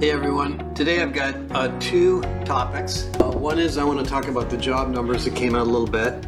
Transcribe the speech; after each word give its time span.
Hey 0.00 0.12
everyone, 0.12 0.72
today 0.74 1.02
I've 1.02 1.12
got 1.12 1.34
uh, 1.50 1.76
two 1.80 2.22
topics. 2.44 3.10
Uh, 3.20 3.32
one 3.32 3.58
is 3.58 3.76
I 3.76 3.84
want 3.84 3.98
to 3.98 4.04
talk 4.04 4.28
about 4.28 4.48
the 4.48 4.56
job 4.56 4.90
numbers 4.90 5.24
that 5.24 5.34
came 5.34 5.56
out 5.56 5.62
a 5.62 5.70
little 5.70 5.88
bit, 5.88 6.26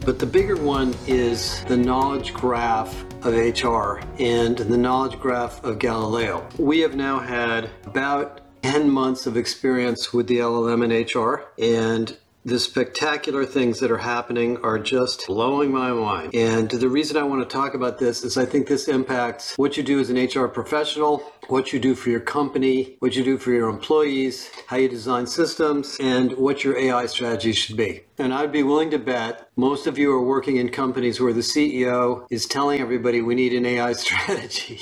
but 0.00 0.18
the 0.18 0.24
bigger 0.24 0.56
one 0.56 0.94
is 1.06 1.62
the 1.64 1.76
knowledge 1.76 2.32
graph 2.32 3.04
of 3.24 3.34
HR 3.34 4.00
and 4.18 4.56
the 4.56 4.78
knowledge 4.78 5.18
graph 5.20 5.62
of 5.62 5.78
Galileo. 5.78 6.48
We 6.58 6.80
have 6.80 6.94
now 6.94 7.18
had 7.18 7.68
about 7.84 8.40
10 8.62 8.88
months 8.88 9.26
of 9.26 9.36
experience 9.36 10.14
with 10.14 10.26
the 10.26 10.38
LLM 10.38 10.84
in 10.84 11.20
HR, 11.20 11.44
and 11.58 12.16
the 12.44 12.58
spectacular 12.58 13.46
things 13.46 13.80
that 13.80 13.90
are 13.90 13.98
happening 13.98 14.58
are 14.58 14.78
just 14.78 15.26
blowing 15.26 15.72
my 15.72 15.92
mind. 15.92 16.34
And 16.34 16.70
the 16.70 16.88
reason 16.88 17.16
I 17.16 17.22
want 17.22 17.48
to 17.48 17.52
talk 17.52 17.74
about 17.74 17.98
this 17.98 18.22
is 18.22 18.36
I 18.36 18.44
think 18.44 18.68
this 18.68 18.86
impacts 18.86 19.56
what 19.56 19.76
you 19.76 19.82
do 19.82 19.98
as 19.98 20.10
an 20.10 20.16
HR 20.16 20.48
professional, 20.48 21.18
what 21.48 21.72
you 21.72 21.80
do 21.80 21.94
for 21.94 22.10
your 22.10 22.20
company, 22.20 22.96
what 22.98 23.16
you 23.16 23.24
do 23.24 23.38
for 23.38 23.50
your 23.50 23.68
employees, 23.68 24.50
how 24.66 24.76
you 24.76 24.88
design 24.88 25.26
systems, 25.26 25.96
and 26.00 26.32
what 26.36 26.64
your 26.64 26.76
AI 26.78 27.06
strategy 27.06 27.52
should 27.52 27.76
be. 27.76 28.02
And 28.18 28.32
I'd 28.32 28.52
be 28.52 28.62
willing 28.62 28.90
to 28.92 28.98
bet 28.98 29.48
most 29.56 29.86
of 29.86 29.98
you 29.98 30.12
are 30.12 30.22
working 30.22 30.56
in 30.56 30.68
companies 30.68 31.20
where 31.20 31.32
the 31.32 31.40
CEO 31.40 32.26
is 32.30 32.46
telling 32.46 32.80
everybody 32.80 33.20
we 33.22 33.34
need 33.34 33.52
an 33.52 33.66
AI 33.66 33.92
strategy 34.04 34.80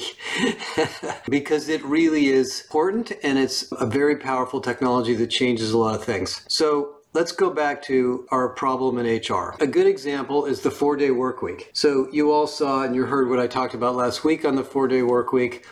because 1.28 1.68
it 1.68 1.82
really 1.84 2.26
is 2.26 2.62
important 2.62 3.12
and 3.22 3.38
it's 3.38 3.70
a 3.72 3.86
very 3.86 4.16
powerful 4.16 4.60
technology 4.60 5.14
that 5.14 5.28
changes 5.28 5.72
a 5.72 5.78
lot 5.78 5.94
of 5.94 6.04
things. 6.04 6.42
So 6.48 6.91
Let's 7.14 7.32
go 7.32 7.50
back 7.50 7.82
to 7.82 8.26
our 8.30 8.48
problem 8.48 8.96
in 8.96 9.04
HR. 9.04 9.54
A 9.60 9.66
good 9.66 9.86
example 9.86 10.46
is 10.46 10.62
the 10.62 10.70
four 10.70 10.96
day 10.96 11.10
work 11.10 11.42
week. 11.42 11.68
So, 11.74 12.08
you 12.10 12.32
all 12.32 12.46
saw 12.46 12.84
and 12.84 12.94
you 12.94 13.04
heard 13.04 13.28
what 13.28 13.38
I 13.38 13.46
talked 13.46 13.74
about 13.74 13.96
last 13.96 14.24
week 14.24 14.46
on 14.46 14.54
the 14.54 14.64
four 14.64 14.88
day 14.88 15.02
work 15.02 15.30
week. 15.30 15.66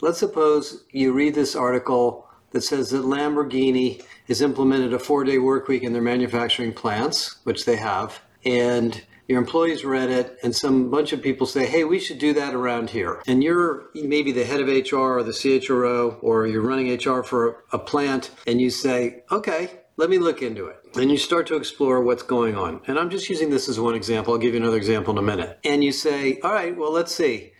Let's 0.00 0.18
suppose 0.18 0.84
you 0.90 1.12
read 1.12 1.34
this 1.34 1.54
article 1.54 2.26
that 2.52 2.62
says 2.62 2.88
that 2.90 3.04
Lamborghini 3.04 4.02
has 4.28 4.40
implemented 4.40 4.94
a 4.94 4.98
four 4.98 5.24
day 5.24 5.36
work 5.36 5.68
week 5.68 5.82
in 5.82 5.92
their 5.92 6.00
manufacturing 6.00 6.72
plants, 6.72 7.36
which 7.44 7.66
they 7.66 7.76
have, 7.76 8.22
and 8.46 9.02
your 9.26 9.38
employees 9.38 9.84
read 9.84 10.08
it 10.08 10.38
and 10.42 10.56
some 10.56 10.90
bunch 10.90 11.12
of 11.12 11.20
people 11.20 11.46
say 11.46 11.66
hey 11.66 11.84
we 11.84 12.00
should 12.00 12.18
do 12.18 12.32
that 12.32 12.54
around 12.54 12.88
here 12.88 13.22
and 13.26 13.44
you're 13.44 13.90
maybe 13.94 14.32
the 14.32 14.42
head 14.42 14.58
of 14.58 14.68
hr 14.68 15.18
or 15.18 15.22
the 15.22 15.32
chro 15.32 16.16
or 16.22 16.46
you're 16.46 16.62
running 16.62 16.90
hr 16.94 17.22
for 17.22 17.62
a 17.70 17.78
plant 17.78 18.30
and 18.46 18.58
you 18.58 18.70
say 18.70 19.22
okay 19.30 19.80
let 19.98 20.08
me 20.08 20.18
look 20.18 20.42
into 20.42 20.66
it. 20.66 20.76
And 20.94 21.10
you 21.10 21.18
start 21.18 21.48
to 21.48 21.56
explore 21.56 22.00
what's 22.00 22.22
going 22.22 22.56
on. 22.56 22.80
And 22.86 22.98
I'm 22.98 23.10
just 23.10 23.28
using 23.28 23.50
this 23.50 23.68
as 23.68 23.80
one 23.80 23.96
example. 23.96 24.32
I'll 24.32 24.38
give 24.38 24.54
you 24.54 24.60
another 24.60 24.76
example 24.76 25.12
in 25.12 25.18
a 25.18 25.22
minute. 25.22 25.58
And 25.64 25.82
you 25.82 25.90
say, 25.90 26.38
all 26.40 26.52
right, 26.52 26.74
well, 26.74 26.92
let's 26.92 27.12
see. 27.14 27.52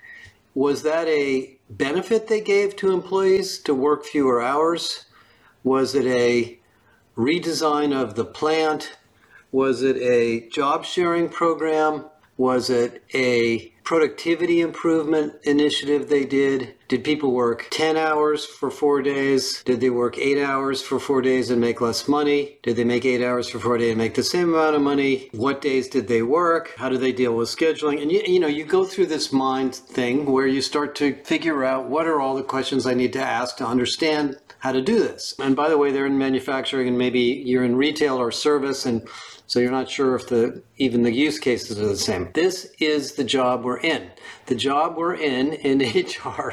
Was 0.55 0.85
that 0.85 1.09
a 1.09 1.59
benefit 1.69 2.29
they 2.29 2.41
gave 2.41 2.77
to 2.77 2.93
employees 2.93 3.59
to 3.61 3.75
work 3.75 4.05
fewer 4.05 4.41
hours? 4.41 5.07
Was 5.65 5.97
it 5.97 6.07
a 6.07 6.61
redesign 7.17 7.93
of 7.93 8.15
the 8.15 8.25
plant? 8.25 8.97
Was 9.51 9.83
it 9.83 9.97
a 9.97 10.49
job 10.49 10.85
sharing 10.85 11.29
program? 11.29 12.05
Was 12.37 12.71
it 12.71 13.03
a 13.13 13.73
productivity 13.83 14.61
improvement 14.61 15.35
initiative 15.43 16.09
they 16.09 16.25
did? 16.25 16.77
Did 16.89 17.05
people 17.05 17.33
work 17.33 17.69
10 17.71 17.99
hours 17.99 18.47
for 18.47 18.71
four 18.71 19.03
days? 19.03 19.63
Did 19.63 19.83
they 19.83 19.91
work 19.91 20.17
eight 20.17 20.43
hours 20.43 20.81
for 20.81 20.99
four 20.99 21.21
days 21.21 21.51
and 21.51 21.61
make 21.61 21.83
less 21.83 22.09
money? 22.09 22.57
Did 22.63 22.77
they 22.77 22.85
make 22.85 23.05
eight 23.05 23.23
hours 23.23 23.51
for 23.51 23.59
four 23.59 23.77
days 23.77 23.91
and 23.91 23.99
make 23.99 24.15
the 24.15 24.23
same 24.23 24.55
amount 24.55 24.75
of 24.75 24.81
money? 24.81 25.29
What 25.33 25.61
days 25.61 25.87
did 25.87 26.09
they 26.09 26.23
work? 26.23 26.73
How 26.79 26.89
do 26.89 26.97
they 26.97 27.13
deal 27.13 27.37
with 27.37 27.51
scheduling? 27.51 28.01
And 28.01 28.11
you, 28.11 28.23
you 28.27 28.41
know, 28.41 28.47
you 28.47 28.65
go 28.65 28.87
through 28.87 29.07
this 29.07 29.35
mind 29.35 29.75
thing 29.75 30.33
where 30.33 30.47
you 30.47 30.63
start 30.63 30.95
to 30.97 31.13
figure 31.25 31.63
out 31.63 31.91
what 31.91 32.07
are 32.07 32.23
all 32.23 32.35
the 32.35 32.43
questions 32.43 32.87
I 32.87 32.95
need 32.95 33.13
to 33.13 33.23
ask 33.23 33.59
to 33.59 33.67
understand 33.67 34.39
how 34.61 34.73
to 34.73 34.81
do 34.81 34.99
this. 34.99 35.35
And 35.39 35.55
by 35.55 35.69
the 35.69 35.77
way, 35.77 35.93
they're 35.93 36.07
in 36.07 36.17
manufacturing 36.17 36.89
and 36.89 36.97
maybe 36.97 37.21
you're 37.21 37.65
in 37.65 37.77
retail 37.77 38.17
or 38.17 38.33
service 38.33 38.87
and 38.87 39.07
so 39.49 39.61
you're 39.61 39.73
not 39.73 39.91
sure 39.91 40.15
if 40.15 40.29
the 40.29 40.63
even 40.77 41.03
the 41.03 41.13
use 41.13 41.39
cases 41.39 41.81
are 41.81 41.89
the 41.89 41.97
same. 41.97 42.29
This 42.35 42.71
is 42.79 43.15
the 43.15 43.25
job 43.25 43.65
we're 43.65 43.79
in. 43.81 44.11
The 44.47 44.55
job 44.55 44.97
we're 44.97 45.15
in 45.15 45.55
in 45.55 45.79
HR 46.27 46.53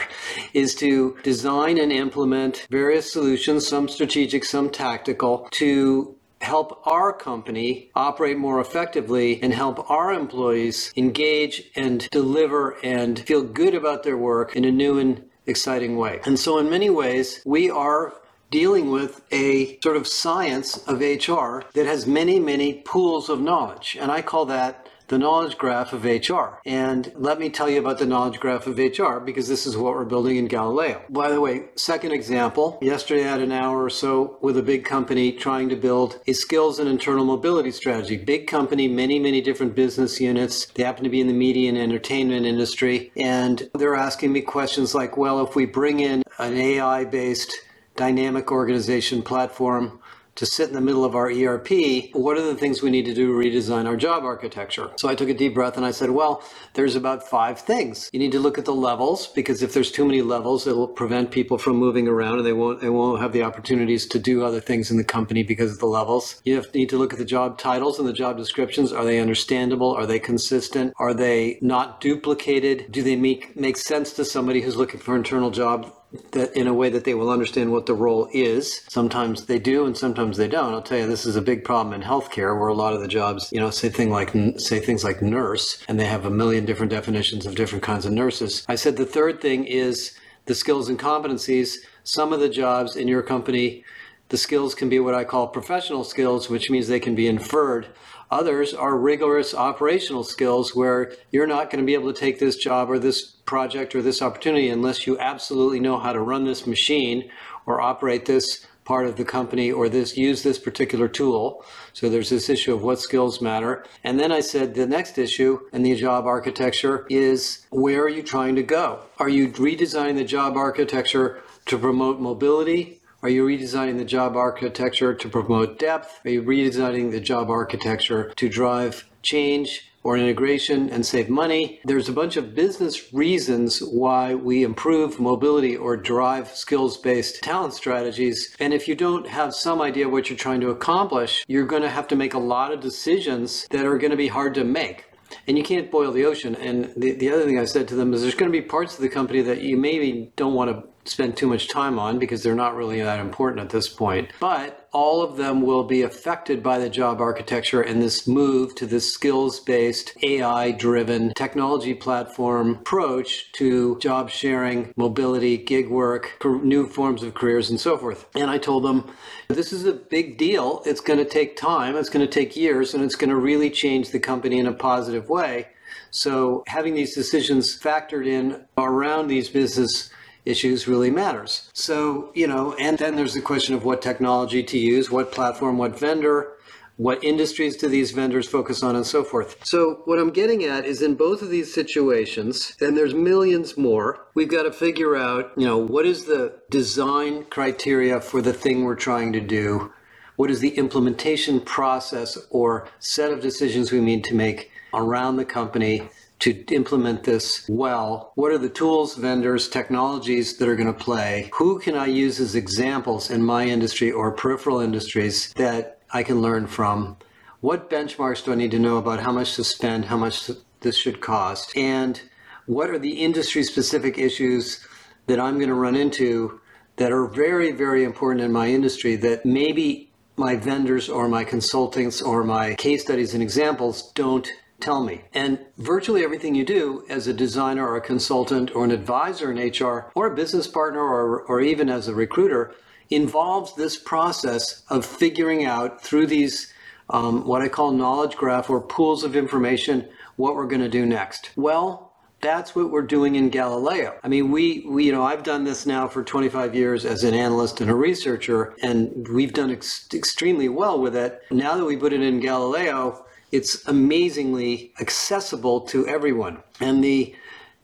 is 0.53 0.73
to 0.75 1.17
design 1.22 1.78
and 1.78 1.91
implement 1.91 2.66
various 2.72 3.11
solutions, 3.11 3.67
some 3.67 3.89
strategic, 3.89 4.45
some 4.45 4.69
tactical, 4.69 5.50
to 5.51 6.16
help 6.39 6.81
our 6.88 7.11
company 7.11 7.91
operate 7.95 8.38
more 8.38 8.61
effectively 8.61 9.41
and 9.41 9.53
help 9.53 9.89
our 9.91 10.13
employees 10.13 10.94
engage 10.95 11.63
and 11.75 12.09
deliver 12.11 12.78
and 12.84 13.19
feel 13.19 13.44
good 13.44 13.75
about 13.75 14.03
their 14.03 14.17
work 14.17 14.55
in 14.55 14.63
a 14.63 14.72
new 14.72 15.00
and 15.00 15.22
exciting 15.47 15.97
way. 15.97 16.22
And 16.25 16.39
so, 16.39 16.59
in 16.59 16.69
many 16.69 16.89
ways, 16.89 17.41
we 17.45 17.69
are 17.69 18.13
dealing 18.51 18.91
with 18.91 19.22
a 19.31 19.79
sort 19.81 19.97
of 19.97 20.07
science 20.07 20.78
of 20.88 21.00
HR 21.00 21.63
that 21.73 21.85
has 21.85 22.07
many, 22.07 22.39
many 22.39 22.81
pools 22.85 23.29
of 23.29 23.41
knowledge. 23.41 23.97
And 24.00 24.11
I 24.11 24.22
call 24.22 24.45
that 24.45 24.88
the 25.07 25.17
knowledge 25.17 25.57
graph 25.57 25.94
of 25.94 26.03
HR. 26.03 26.59
And 26.66 27.11
let 27.16 27.39
me 27.39 27.50
tell 27.50 27.69
you 27.69 27.79
about 27.79 28.00
the 28.00 28.05
knowledge 28.05 28.39
graph 28.39 28.67
of 28.67 28.78
HR 28.78 29.19
because 29.19 29.47
this 29.47 29.66
is 29.66 29.78
what 29.78 29.94
we're 29.94 30.05
building 30.05 30.38
in 30.38 30.47
Galileo. 30.47 31.03
By 31.09 31.29
the 31.29 31.41
way, 31.41 31.66
second 31.75 32.11
example, 32.11 32.79
yesterday 32.81 33.25
I 33.25 33.31
had 33.31 33.41
an 33.41 33.51
hour 33.51 33.84
or 33.84 33.89
so 33.89 34.38
with 34.41 34.57
a 34.57 34.63
big 34.63 34.85
company 34.85 35.31
trying 35.31 35.69
to 35.69 35.75
build 35.75 36.19
a 36.28 36.34
skills 36.34 36.79
and 36.79 36.89
internal 36.89 37.25
mobility 37.25 37.72
strategy. 37.72 38.17
Big 38.17 38.47
company, 38.47 38.88
many, 38.88 39.19
many 39.19 39.41
different 39.41 39.75
business 39.75 40.19
units. 40.19 40.66
They 40.67 40.84
happen 40.84 41.03
to 41.03 41.09
be 41.09 41.22
in 41.22 41.28
the 41.28 41.34
media 41.34 41.69
and 41.69 41.78
entertainment 41.78 42.45
industry. 42.45 43.11
And 43.16 43.69
they're 43.75 43.95
asking 43.95 44.31
me 44.31 44.41
questions 44.41 44.95
like, 44.95 45.17
well, 45.17 45.45
if 45.45 45.55
we 45.55 45.66
bring 45.66 46.00
in 46.00 46.23
an 46.39 46.57
AI 46.57 47.05
based 47.05 47.53
dynamic 47.95 48.51
organization 48.51 49.22
platform 49.22 50.00
to 50.35 50.45
sit 50.45 50.67
in 50.67 50.75
the 50.75 50.81
middle 50.81 51.06
of 51.06 51.16
our 51.16 51.31
ERP, 51.31 52.09
what 52.11 52.38
are 52.38 52.45
the 52.45 52.56
things 52.56 52.81
we 52.81 52.89
need 52.89 53.06
to 53.06 53.13
do 53.13 53.28
to 53.28 53.33
redesign 53.33 53.85
our 53.85 53.95
job 53.95 54.23
architecture? 54.23 54.89
So 54.97 55.07
I 55.07 55.16
took 55.16 55.29
a 55.29 55.33
deep 55.33 55.53
breath 55.53 55.78
and 55.78 55.85
I 55.85 55.91
said, 55.91 56.09
well, 56.09 56.44
there's 56.73 56.95
about 56.95 57.28
five 57.28 57.59
things. 57.59 58.09
You 58.11 58.19
need 58.19 58.34
to 58.34 58.39
look 58.39 58.57
at 58.57 58.66
the 58.66 58.73
levels 58.73 59.28
because 59.28 59.63
if 59.63 59.73
there's 59.73 59.91
too 59.91 60.05
many 60.05 60.22
levels, 60.22 60.67
it'll 60.67 60.89
prevent 60.89 61.31
people 61.31 61.57
from 61.57 61.78
moving 61.78 62.07
around 62.07 62.38
and 62.39 62.45
they 62.45 62.53
won't 62.53 62.81
they 62.81 62.89
won't 62.89 63.22
have 63.22 63.31
the 63.31 63.44
opportunities 63.44 64.05
to 64.07 64.19
do 64.19 64.44
other 64.44 64.59
things 64.59 64.91
in 64.91 64.97
the 64.97 65.03
company 65.03 65.44
because 65.44 65.72
of 65.72 65.79
the 65.79 65.85
levels. 65.85 66.41
You 66.44 66.55
have, 66.55 66.73
need 66.73 66.89
to 66.89 66.97
look 66.97 67.13
at 67.13 67.19
the 67.19 67.25
job 67.25 67.57
titles 67.57 67.97
and 67.97 68.07
the 68.07 68.13
job 68.13 68.38
descriptions. 68.38 68.91
Are 68.91 69.05
they 69.05 69.19
understandable? 69.19 69.94
Are 69.94 70.05
they 70.05 70.19
consistent? 70.19 70.94
Are 70.97 71.13
they 71.13 71.59
not 71.61 72.01
duplicated? 72.01 72.91
Do 72.91 73.01
they 73.01 73.16
make 73.16 73.55
make 73.55 73.78
sense 73.78 74.11
to 74.13 74.25
somebody 74.25 74.61
who's 74.61 74.75
looking 74.75 75.00
for 75.00 75.16
internal 75.16 75.50
job 75.50 75.94
that 76.31 76.55
in 76.55 76.67
a 76.67 76.73
way 76.73 76.89
that 76.89 77.03
they 77.03 77.13
will 77.13 77.29
understand 77.29 77.71
what 77.71 77.85
the 77.85 77.93
role 77.93 78.27
is. 78.33 78.81
Sometimes 78.89 79.45
they 79.45 79.59
do, 79.59 79.85
and 79.85 79.97
sometimes 79.97 80.37
they 80.37 80.47
don't. 80.47 80.73
I'll 80.73 80.81
tell 80.81 80.99
you, 80.99 81.07
this 81.07 81.25
is 81.25 81.35
a 81.35 81.41
big 81.41 81.63
problem 81.63 81.93
in 81.93 82.01
healthcare, 82.07 82.57
where 82.59 82.67
a 82.67 82.73
lot 82.73 82.93
of 82.93 83.01
the 83.01 83.07
jobs, 83.07 83.51
you 83.51 83.59
know, 83.59 83.69
say 83.69 83.89
thing 83.89 84.09
like 84.09 84.33
say 84.57 84.79
things 84.79 85.03
like 85.03 85.21
nurse, 85.21 85.83
and 85.87 85.99
they 85.99 86.05
have 86.05 86.25
a 86.25 86.29
million 86.29 86.65
different 86.65 86.91
definitions 86.91 87.45
of 87.45 87.55
different 87.55 87.83
kinds 87.83 88.05
of 88.05 88.11
nurses. 88.11 88.65
I 88.67 88.75
said 88.75 88.97
the 88.97 89.05
third 89.05 89.41
thing 89.41 89.65
is 89.65 90.17
the 90.45 90.55
skills 90.55 90.89
and 90.89 90.99
competencies. 90.99 91.77
Some 92.03 92.33
of 92.33 92.39
the 92.39 92.49
jobs 92.49 92.95
in 92.95 93.07
your 93.07 93.23
company, 93.23 93.83
the 94.29 94.37
skills 94.37 94.75
can 94.75 94.89
be 94.89 94.99
what 94.99 95.15
I 95.15 95.23
call 95.23 95.47
professional 95.47 96.03
skills, 96.03 96.49
which 96.49 96.69
means 96.69 96.87
they 96.87 96.99
can 96.99 97.15
be 97.15 97.27
inferred. 97.27 97.87
Others 98.31 98.73
are 98.73 98.97
rigorous 98.97 99.53
operational 99.53 100.23
skills 100.23 100.75
where 100.75 101.13
you're 101.31 101.47
not 101.47 101.69
going 101.69 101.83
to 101.83 101.85
be 101.85 101.93
able 101.93 102.11
to 102.11 102.19
take 102.19 102.39
this 102.39 102.55
job 102.55 102.89
or 102.89 102.99
this 102.99 103.23
project 103.23 103.95
or 103.95 104.01
this 104.01 104.21
opportunity 104.21 104.69
unless 104.69 105.05
you 105.05 105.17
absolutely 105.19 105.79
know 105.79 105.99
how 105.99 106.11
to 106.11 106.19
run 106.19 106.45
this 106.45 106.65
machine 106.65 107.29
or 107.65 107.81
operate 107.81 108.25
this 108.25 108.65
part 108.85 109.07
of 109.07 109.15
the 109.15 109.25
company 109.25 109.71
or 109.71 109.89
this 109.89 110.15
use 110.15 110.43
this 110.43 110.59
particular 110.59 111.07
tool. 111.07 111.65
So 111.93 112.07
there's 112.07 112.29
this 112.29 112.49
issue 112.49 112.73
of 112.73 112.83
what 112.83 112.99
skills 112.99 113.41
matter. 113.41 113.83
And 114.03 114.19
then 114.19 114.31
I 114.31 114.39
said 114.39 114.75
the 114.75 114.85
next 114.85 115.17
issue 115.17 115.59
in 115.73 115.81
the 115.81 115.95
job 115.95 116.25
architecture 116.25 117.05
is 117.09 117.65
where 117.71 118.03
are 118.03 118.09
you 118.09 118.21
trying 118.21 118.55
to 118.55 118.63
go? 118.63 119.01
Are 119.17 119.29
you 119.29 119.49
redesigning 119.49 120.16
the 120.16 120.23
job 120.23 120.55
architecture 120.55 121.41
to 121.66 121.78
promote 121.79 122.19
mobility 122.19 123.01
are 123.25 123.29
you 123.29 123.43
redesigning 123.43 123.97
the 123.97 124.05
job 124.05 124.35
architecture 124.35 125.11
to 125.11 125.27
promote 125.27 125.79
depth? 125.79 126.22
Are 126.25 126.29
you 126.29 126.43
redesigning 126.43 127.09
the 127.09 127.19
job 127.19 127.49
architecture 127.49 128.31
to 128.35 128.47
drive 128.47 129.09
change 129.23 129.91
or 130.03 130.16
integration 130.16 130.91
and 130.91 131.03
save 131.03 131.27
money? 131.27 131.79
There's 131.85 132.07
a 132.07 132.13
bunch 132.13 132.37
of 132.37 132.53
business 132.53 133.11
reasons 133.11 133.79
why 133.79 134.35
we 134.35 134.61
improve 134.61 135.19
mobility 135.19 135.75
or 135.75 135.97
drive 135.97 136.49
skills 136.49 136.99
based 136.99 137.41
talent 137.41 137.73
strategies. 137.73 138.55
And 138.59 138.75
if 138.75 138.87
you 138.87 138.93
don't 138.93 139.28
have 139.28 139.55
some 139.55 139.81
idea 139.81 140.07
what 140.07 140.29
you're 140.29 140.37
trying 140.37 140.61
to 140.61 140.69
accomplish, 140.69 141.43
you're 141.47 141.66
going 141.66 141.81
to 141.81 141.89
have 141.89 142.07
to 142.09 142.16
make 142.16 142.35
a 142.35 142.39
lot 142.39 142.71
of 142.71 142.79
decisions 142.79 143.66
that 143.71 143.87
are 143.87 143.97
going 143.97 144.11
to 144.11 144.17
be 144.17 144.28
hard 144.28 144.53
to 144.53 144.63
make. 144.63 145.05
and 145.47 145.57
you 145.57 145.63
can't 145.63 145.89
boil 145.89 146.11
the 146.11 146.25
ocean. 146.25 146.55
And 146.55 146.93
the, 146.95 147.13
the 147.13 147.31
other 147.31 147.45
thing 147.45 147.57
I 147.57 147.66
said 147.66 147.87
to 147.87 147.95
them 147.95 148.13
is 148.13 148.21
there's 148.21 148.35
going 148.35 148.51
to 148.51 148.61
be 148.61 148.66
parts 148.66 148.93
of 148.93 149.01
the 149.01 149.09
company 149.09 149.41
that 149.41 149.61
you 149.61 149.78
maybe 149.78 150.31
don't 150.35 150.53
want 150.53 150.69
to 150.69 150.87
spend 151.05 151.37
too 151.37 151.47
much 151.47 151.69
time 151.69 151.99
on 151.99 152.19
because 152.19 152.43
they're 152.43 152.55
not 152.55 152.75
really 152.75 153.02
that 153.02 153.19
important 153.19 153.61
at 153.61 153.69
this 153.69 153.87
point. 153.87 154.31
But 154.40 154.87
all 154.91 155.22
of 155.22 155.37
them 155.37 155.61
will 155.61 155.84
be 155.84 156.03
affected 156.03 156.63
by 156.63 156.79
the 156.79 156.90
job 156.90 157.19
architecture 157.19 157.81
and 157.81 158.02
this 158.02 158.28
move 158.28 158.75
to 158.75 158.85
this 158.85 159.13
skills 159.13 159.59
based, 159.59 160.13
AI 160.23 160.72
driven 160.72 161.34
technology 161.34 161.93
platform 161.93 162.75
approach 162.75 163.52
to 163.53 163.99
job 163.99 164.29
sharing, 164.29 164.93
mobility, 164.96 165.57
gig 165.57 165.90
work, 165.90 166.41
new 166.43 166.87
forms 166.87 167.23
of 167.23 167.34
careers, 167.34 167.69
and 167.69 167.79
so 167.79 167.97
forth. 167.97 168.25
And 168.35 168.49
I 168.49 168.57
told 168.57 168.84
them, 168.84 169.11
this 169.47 169.73
is 169.73 169.85
a 169.85 169.93
big 169.93 170.37
deal. 170.37 170.81
It's 170.85 171.02
going 171.02 171.19
to 171.19 171.25
take 171.25 171.57
time, 171.57 171.96
it's 171.96 172.09
going 172.09 172.25
to 172.25 172.31
take 172.31 172.55
years, 172.55 172.93
and 172.93 173.03
it's 173.03 173.16
going 173.16 173.29
to 173.29 173.35
really 173.35 173.69
change 173.69 174.11
the 174.11 174.19
company 174.19 174.59
in 174.59 174.66
a 174.66 174.73
positive 174.73 175.29
way. 175.29 175.67
So 176.11 176.63
having 176.67 176.93
these 176.93 177.13
decisions 177.13 177.78
factored 177.78 178.25
in 178.25 178.63
around 178.78 179.28
these 179.28 179.49
business 179.49 180.09
issues 180.45 180.87
really 180.87 181.11
matters. 181.11 181.69
So, 181.73 182.31
you 182.33 182.47
know, 182.47 182.73
and 182.79 182.97
then 182.97 183.15
there's 183.15 183.33
the 183.33 183.41
question 183.41 183.75
of 183.75 183.83
what 183.83 184.01
technology 184.01 184.63
to 184.63 184.77
use, 184.77 185.09
what 185.09 185.31
platform, 185.31 185.77
what 185.77 185.99
vendor, 185.99 186.55
what 186.97 187.23
industries 187.23 187.75
do 187.75 187.89
these 187.89 188.11
vendors 188.11 188.47
focus 188.47 188.81
on, 188.81 188.95
and 188.95 189.05
so 189.05 189.23
forth. 189.23 189.57
So, 189.65 190.01
what 190.05 190.17
I'm 190.17 190.29
getting 190.29 190.63
at 190.63 190.85
is 190.85 191.01
in 191.01 191.15
both 191.15 191.41
of 191.41 191.49
these 191.49 191.73
situations, 191.73 192.75
and 192.79 192.95
there's 192.95 193.13
millions 193.13 193.77
more, 193.77 194.27
we've 194.33 194.49
got 194.49 194.63
to 194.63 194.71
figure 194.71 195.15
out, 195.15 195.51
you 195.57 195.65
know, 195.65 195.77
what 195.77 196.05
is 196.05 196.25
the 196.25 196.57
design 196.69 197.45
criteria 197.45 198.21
for 198.21 198.41
the 198.41 198.53
thing 198.53 198.83
we're 198.83 198.95
trying 198.95 199.33
to 199.33 199.41
do? 199.41 199.91
What 200.37 200.51
is 200.51 200.59
the 200.59 200.77
implementation 200.77 201.61
process 201.61 202.37
or 202.49 202.87
set 202.99 203.31
of 203.31 203.41
decisions 203.41 203.91
we 203.91 204.01
need 204.01 204.23
to 204.25 204.35
make 204.35 204.71
around 204.93 205.35
the 205.35 205.45
company 205.45 206.09
to 206.40 206.66
implement 206.73 207.23
this 207.23 207.66
well? 207.70 208.32
What 208.35 208.52
are 208.52 208.58
the 208.58 208.70
tools, 208.70 209.16
vendors, 209.16 209.70
technologies 209.70 210.58
that 210.58 210.67
are 210.67 210.76
going 210.76 210.93
to 210.93 210.93
play? 210.93 211.49
Who 211.55 211.79
can 211.79 211.96
I 211.96 212.08
use 212.08 212.40
as 212.40 212.55
examples 212.55 213.29
in 213.29 213.43
my 213.43 213.66
industry 213.66 214.11
or 214.11 214.32
peripheral 214.32 214.79
industries 214.79 215.53
that 215.53 215.99
I 216.11 216.23
can 216.23 216.41
learn 216.41 216.67
from? 216.67 217.17
What 217.61 217.90
benchmarks 217.90 218.43
do 218.43 218.52
I 218.52 218.55
need 218.55 218.72
to 218.72 218.79
know 218.79 218.97
about 218.97 219.22
how 219.22 219.32
much 219.32 219.55
to 219.55 219.64
spend, 219.64 220.05
how 220.05 220.17
much 220.17 220.52
this 220.82 220.97
should 220.97 221.22
cost? 221.22 221.76
And 221.76 222.22
what 222.67 222.90
are 222.90 222.99
the 222.99 223.23
industry 223.23 223.64
specific 223.64 224.17
issues 224.17 224.85
that 225.28 225.40
I'm 225.40 225.55
going 225.55 225.70
to 225.70 225.76
run 225.76 225.96
into 225.96 226.59
that 226.97 227.11
are 227.11 227.28
very, 227.28 227.72
very 227.72 228.03
important 228.03 228.43
in 228.43 228.52
my 228.52 228.67
industry 228.67 229.16
that 229.17 229.46
maybe 229.46 230.09
my 230.38 230.55
vendors 230.55 231.09
or 231.09 231.28
my 231.28 231.43
consultants 231.43 232.22
or 232.22 232.43
my 232.43 232.76
case 232.76 233.03
studies 233.03 233.34
and 233.34 233.41
examples 233.41 234.11
don't 234.14 234.47
tell 234.79 235.03
me. 235.03 235.22
And 235.33 235.59
virtually 235.77 236.23
everything 236.23 236.55
you 236.55 236.66
do 236.66 237.05
as 237.09 237.27
a 237.27 237.33
designer 237.33 237.87
or 237.87 237.95
a 237.97 238.01
consultant 238.01 238.75
or 238.75 238.83
an 238.83 238.91
advisor 238.91 239.51
in 239.51 239.69
HR 239.69 240.11
or 240.16 240.27
a 240.27 240.35
business 240.35 240.67
partner 240.67 241.01
or, 241.01 241.41
or 241.41 241.61
even 241.61 241.89
as 241.89 242.07
a 242.07 242.16
recruiter 242.16 242.73
involves 243.09 243.75
this 243.75 243.97
process 243.97 244.83
of 244.89 245.05
figuring 245.05 245.66
out 245.66 246.01
through 246.01 246.27
these 246.27 246.73
um, 247.09 247.45
what 247.45 247.61
I 247.61 247.67
call 247.67 247.91
knowledge 247.91 248.35
graph 248.35 248.69
or 248.69 248.81
pools 248.81 249.23
of 249.23 249.35
information 249.35 250.07
what 250.37 250.55
we're 250.55 250.67
going 250.67 250.81
to 250.81 250.89
do 250.89 251.05
next. 251.05 251.51
Well, 251.55 252.13
that's 252.41 252.75
what 252.75 252.91
we're 252.91 253.01
doing 253.01 253.35
in 253.35 253.49
Galileo. 253.49 254.19
I 254.23 254.28
mean, 254.28 254.51
we, 254.51 254.85
we, 254.87 255.05
you 255.05 255.11
know, 255.11 255.23
I've 255.23 255.43
done 255.43 255.63
this 255.63 255.85
now 255.85 256.07
for 256.07 256.24
25 256.24 256.75
years 256.75 257.05
as 257.05 257.24
an 257.24 257.33
analyst 257.33 257.81
and 257.81 257.89
a 257.89 257.95
researcher, 257.95 258.75
and 258.81 259.27
we've 259.29 259.53
done 259.53 259.71
ex- 259.71 260.07
extremely 260.13 260.69
well 260.69 261.00
with 261.00 261.15
it. 261.15 261.41
Now 261.50 261.75
that 261.75 261.86
we 261.86 261.95
put 261.95 262.13
it 262.13 262.21
in 262.21 262.39
Galileo, 262.39 263.25
it's 263.55 263.88
amazingly 263.88 264.91
accessible 265.00 265.79
to 265.79 266.05
everyone. 266.07 266.62
And 266.81 267.01
the 267.01 267.34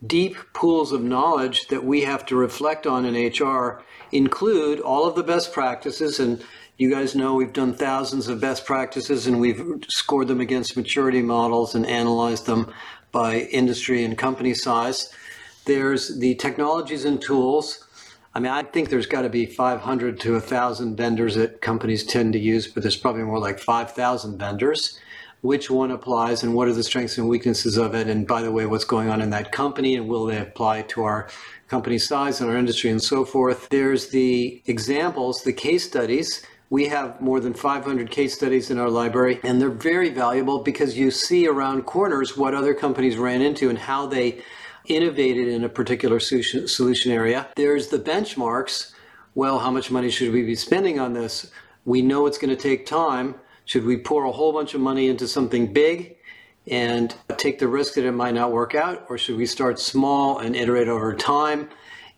deep 0.05 0.35
pools 0.53 0.91
of 0.91 1.01
knowledge 1.01 1.67
that 1.69 1.85
we 1.85 2.01
have 2.01 2.25
to 2.25 2.35
reflect 2.35 2.85
on 2.85 3.05
in 3.05 3.15
HR 3.15 3.81
include 4.11 4.81
all 4.81 5.07
of 5.07 5.15
the 5.15 5.23
best 5.23 5.53
practices. 5.53 6.19
And 6.19 6.43
you 6.77 6.91
guys 6.91 7.15
know 7.15 7.35
we've 7.35 7.53
done 7.53 7.73
thousands 7.73 8.27
of 8.27 8.41
best 8.41 8.65
practices 8.65 9.27
and 9.27 9.39
we've 9.39 9.85
scored 9.87 10.27
them 10.27 10.41
against 10.41 10.75
maturity 10.75 11.21
models 11.21 11.73
and 11.73 11.85
analyzed 11.85 12.47
them 12.47 12.73
by 13.13 13.39
industry 13.39 14.03
and 14.03 14.17
company 14.17 14.53
size. 14.53 15.13
There's 15.63 16.19
the 16.19 16.35
technologies 16.35 17.05
and 17.05 17.21
tools. 17.21 17.87
I 18.35 18.41
mean, 18.41 18.51
I 18.51 18.63
think 18.63 18.89
there's 18.89 19.05
got 19.05 19.21
to 19.21 19.29
be 19.29 19.45
500 19.45 20.19
to 20.21 20.33
1,000 20.33 20.97
vendors 20.97 21.35
that 21.35 21.61
companies 21.61 22.03
tend 22.03 22.33
to 22.33 22.39
use, 22.39 22.67
but 22.67 22.83
there's 22.83 22.97
probably 22.97 23.23
more 23.23 23.39
like 23.39 23.59
5,000 23.59 24.37
vendors 24.37 24.99
which 25.41 25.69
one 25.69 25.91
applies 25.91 26.43
and 26.43 26.53
what 26.53 26.67
are 26.67 26.73
the 26.73 26.83
strengths 26.83 27.17
and 27.17 27.27
weaknesses 27.27 27.77
of 27.77 27.95
it. 27.95 28.07
And 28.07 28.27
by 28.27 28.41
the 28.41 28.51
way, 28.51 28.65
what's 28.65 28.85
going 28.85 29.09
on 29.09 29.21
in 29.21 29.31
that 29.31 29.51
company 29.51 29.95
and 29.95 30.07
will 30.07 30.25
they 30.25 30.37
apply 30.37 30.83
to 30.83 31.03
our 31.03 31.29
company 31.67 31.97
size 31.97 32.41
and 32.41 32.49
our 32.49 32.57
industry 32.57 32.89
and 32.89 33.01
so 33.01 33.25
forth. 33.25 33.69
There's 33.69 34.09
the 34.09 34.61
examples, 34.67 35.43
the 35.43 35.53
case 35.53 35.85
studies. 35.85 36.45
We 36.69 36.87
have 36.87 37.19
more 37.19 37.39
than 37.39 37.53
500 37.53 38.11
case 38.11 38.33
studies 38.33 38.71
in 38.71 38.77
our 38.77 38.89
library, 38.89 39.39
and 39.43 39.59
they're 39.59 39.69
very 39.69 40.09
valuable 40.09 40.59
because 40.59 40.97
you 40.97 41.11
see 41.11 41.47
around 41.47 41.83
corners 41.83 42.37
what 42.37 42.53
other 42.53 42.73
companies 42.73 43.17
ran 43.17 43.41
into 43.41 43.69
and 43.69 43.77
how 43.77 44.05
they 44.05 44.41
innovated 44.85 45.47
in 45.47 45.63
a 45.63 45.69
particular 45.69 46.19
solution 46.19 47.11
area. 47.11 47.47
There's 47.55 47.87
the 47.87 47.99
benchmarks. 47.99 48.93
Well, 49.35 49.59
how 49.59 49.71
much 49.71 49.91
money 49.91 50.09
should 50.09 50.31
we 50.31 50.43
be 50.43 50.55
spending 50.55 50.99
on 50.99 51.13
this? 51.13 51.51
We 51.85 52.01
know 52.01 52.25
it's 52.25 52.37
going 52.37 52.55
to 52.55 52.61
take 52.61 52.85
time 52.85 53.35
should 53.65 53.85
we 53.85 53.97
pour 53.97 54.25
a 54.25 54.31
whole 54.31 54.53
bunch 54.53 54.73
of 54.73 54.81
money 54.81 55.07
into 55.07 55.27
something 55.27 55.71
big 55.71 56.17
and 56.67 57.15
take 57.37 57.59
the 57.59 57.67
risk 57.67 57.95
that 57.95 58.05
it 58.05 58.11
might 58.11 58.33
not 58.33 58.51
work 58.51 58.75
out? 58.75 59.05
Or 59.09 59.17
should 59.17 59.37
we 59.37 59.45
start 59.45 59.79
small 59.79 60.39
and 60.39 60.55
iterate 60.55 60.87
over 60.87 61.15
time? 61.15 61.69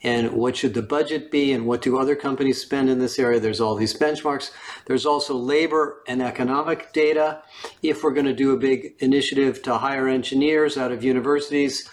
And 0.05 0.33
what 0.33 0.57
should 0.57 0.73
the 0.73 0.81
budget 0.81 1.31
be? 1.31 1.53
And 1.53 1.65
what 1.65 1.81
do 1.81 1.97
other 1.97 2.15
companies 2.15 2.61
spend 2.61 2.89
in 2.89 2.99
this 2.99 3.17
area? 3.17 3.39
There's 3.39 3.61
all 3.61 3.75
these 3.75 3.97
benchmarks. 3.97 4.51
There's 4.85 5.05
also 5.05 5.33
labor 5.33 6.01
and 6.07 6.21
economic 6.21 6.91
data. 6.91 7.41
If 7.81 8.03
we're 8.03 8.13
going 8.13 8.25
to 8.25 8.33
do 8.33 8.51
a 8.51 8.57
big 8.57 8.95
initiative 8.99 9.61
to 9.63 9.77
hire 9.77 10.09
engineers 10.09 10.77
out 10.77 10.91
of 10.91 11.05
universities, 11.05 11.89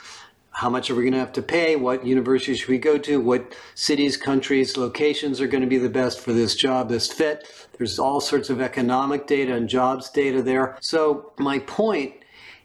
how 0.53 0.69
much 0.69 0.91
are 0.91 0.95
we 0.95 1.03
going 1.03 1.13
to 1.13 1.19
have 1.19 1.33
to 1.35 1.43
pay? 1.43 1.77
What 1.77 2.05
universities 2.05 2.61
should 2.61 2.69
we 2.69 2.79
go 2.79 2.99
to? 2.99 3.21
What 3.21 3.55
cities, 3.75 4.17
countries, 4.17 4.77
locations 4.77 5.41
are 5.41 5.47
going 5.47 5.63
to 5.63 5.69
be 5.69 5.79
the 5.79 5.89
best 5.89 6.21
for 6.21 6.33
this 6.33 6.55
job, 6.55 6.89
this 6.89 7.11
fit? 7.11 7.47
There's 7.79 7.99
all 7.99 8.21
sorts 8.21 8.51
of 8.51 8.61
economic 8.61 9.27
data 9.27 9.55
and 9.55 9.69
jobs 9.69 10.11
data 10.11 10.43
there. 10.43 10.77
So, 10.81 11.33
my 11.39 11.61
point 11.61 12.15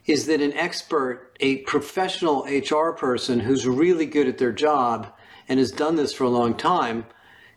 is 0.06 0.26
that 0.28 0.42
an 0.42 0.54
expert, 0.54 1.36
a 1.40 1.58
professional 1.60 2.44
HR 2.46 2.92
person 2.92 3.40
who's 3.40 3.68
really 3.68 4.06
good 4.06 4.28
at 4.28 4.38
their 4.38 4.52
job 4.52 5.08
and 5.48 5.60
has 5.60 5.72
done 5.72 5.96
this 5.96 6.14
for 6.14 6.24
a 6.26 6.30
long 6.30 6.56
time, 6.56 7.06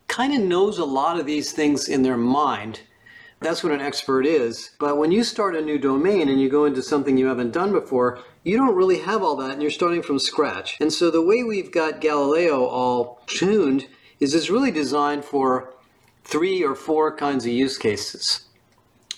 kind 0.09 0.35
of 0.35 0.41
knows 0.41 0.79
a 0.79 0.85
lot 0.85 1.19
of 1.19 1.27
these 1.27 1.53
things 1.53 1.89
in 1.89 2.03
their 2.03 2.17
mind. 2.17 2.81
That's 3.41 3.63
what 3.63 3.73
an 3.73 3.81
expert 3.81 4.27
is. 4.27 4.71
But 4.81 4.99
when 4.99 5.13
you 5.13 5.23
start 5.23 5.55
a 5.55 5.61
new 5.61 5.79
domain 5.79 6.29
and 6.29 6.41
you 6.41 6.49
go 6.49 6.65
into 6.65 6.83
something 6.83 7.17
you 7.17 7.27
haven't 7.27 7.53
done 7.53 7.71
before, 7.71 8.19
you 8.43 8.57
don't 8.57 8.75
really 8.75 8.99
have 9.01 9.23
all 9.23 9.37
that 9.37 9.53
and 9.53 9.63
you're 9.63 9.71
starting 9.71 10.03
from 10.03 10.19
scratch. 10.19 10.77
And 10.81 10.93
so 10.93 11.11
the 11.11 11.23
way 11.23 11.45
we've 11.45 11.71
got 11.71 12.01
Galileo 12.01 12.65
all 12.65 13.23
tuned 13.27 13.87
is 14.19 14.35
it's 14.35 14.51
really 14.51 14.73
designed 14.73 15.25
for 15.25 15.73
three 16.25 16.65
or 16.65 16.75
four 16.75 17.15
kinds 17.15 17.47
of 17.47 17.53
use 17.53 17.79
cases. 17.79 18.49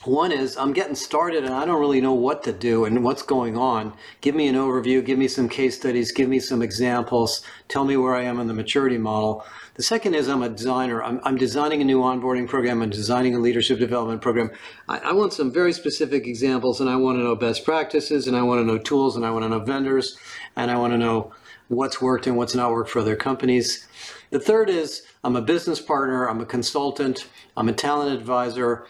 One 0.04 0.32
is 0.32 0.56
I'm 0.56 0.72
getting 0.72 0.94
started 0.94 1.44
and 1.44 1.52
I 1.52 1.66
don't 1.66 1.80
really 1.80 2.00
know 2.00 2.14
what 2.14 2.42
to 2.44 2.52
do 2.52 2.84
and 2.86 3.04
what's 3.04 3.22
going 3.22 3.58
on. 3.58 3.92
Give 4.20 4.34
me 4.34 4.48
an 4.48 4.54
overview, 4.54 5.04
give 5.04 5.18
me 5.18 5.28
some 5.28 5.48
case 5.48 5.76
studies, 5.76 6.12
give 6.12 6.28
me 6.28 6.40
some 6.40 6.62
examples, 6.62 7.42
tell 7.68 7.84
me 7.84 7.98
where 7.98 8.14
I 8.14 8.22
am 8.22 8.40
in 8.40 8.46
the 8.46 8.54
maturity 8.54 8.96
model. 8.96 9.44
The 9.74 9.82
second 9.82 10.14
is 10.14 10.28
I'm 10.28 10.42
a 10.42 10.48
designer. 10.48 11.02
I'm, 11.02 11.20
I'm 11.22 11.36
designing 11.36 11.80
a 11.80 11.84
new 11.84 12.00
onboarding 12.00 12.48
program. 12.48 12.82
I'm 12.82 12.90
designing 12.90 13.34
a 13.34 13.38
leadership 13.38 13.78
development 13.78 14.20
program. 14.20 14.50
I, 14.88 14.98
I 14.98 15.12
want 15.12 15.32
some 15.32 15.52
very 15.52 15.72
specific 15.72 16.26
examples 16.26 16.80
and 16.80 16.90
I 16.90 16.96
want 16.96 17.18
to 17.18 17.22
know 17.22 17.36
best 17.36 17.64
practices 17.64 18.26
and 18.26 18.36
I 18.36 18.42
want 18.42 18.60
to 18.60 18.64
know 18.64 18.78
tools 18.78 19.16
and 19.16 19.24
I 19.24 19.30
want 19.30 19.44
to 19.44 19.48
know 19.48 19.60
vendors 19.60 20.18
and 20.56 20.70
I 20.70 20.76
want 20.76 20.92
to 20.92 20.98
know 20.98 21.32
what's 21.68 22.02
worked 22.02 22.26
and 22.26 22.36
what's 22.36 22.54
not 22.54 22.72
worked 22.72 22.90
for 22.90 22.98
other 22.98 23.16
companies. 23.16 23.86
The 24.30 24.40
third 24.40 24.68
is 24.68 25.02
I'm 25.22 25.36
a 25.36 25.42
business 25.42 25.80
partner, 25.80 26.28
I'm 26.28 26.40
a 26.40 26.46
consultant, 26.46 27.28
I'm 27.56 27.68
a 27.68 27.72
talent 27.72 28.18
advisor, 28.18 28.86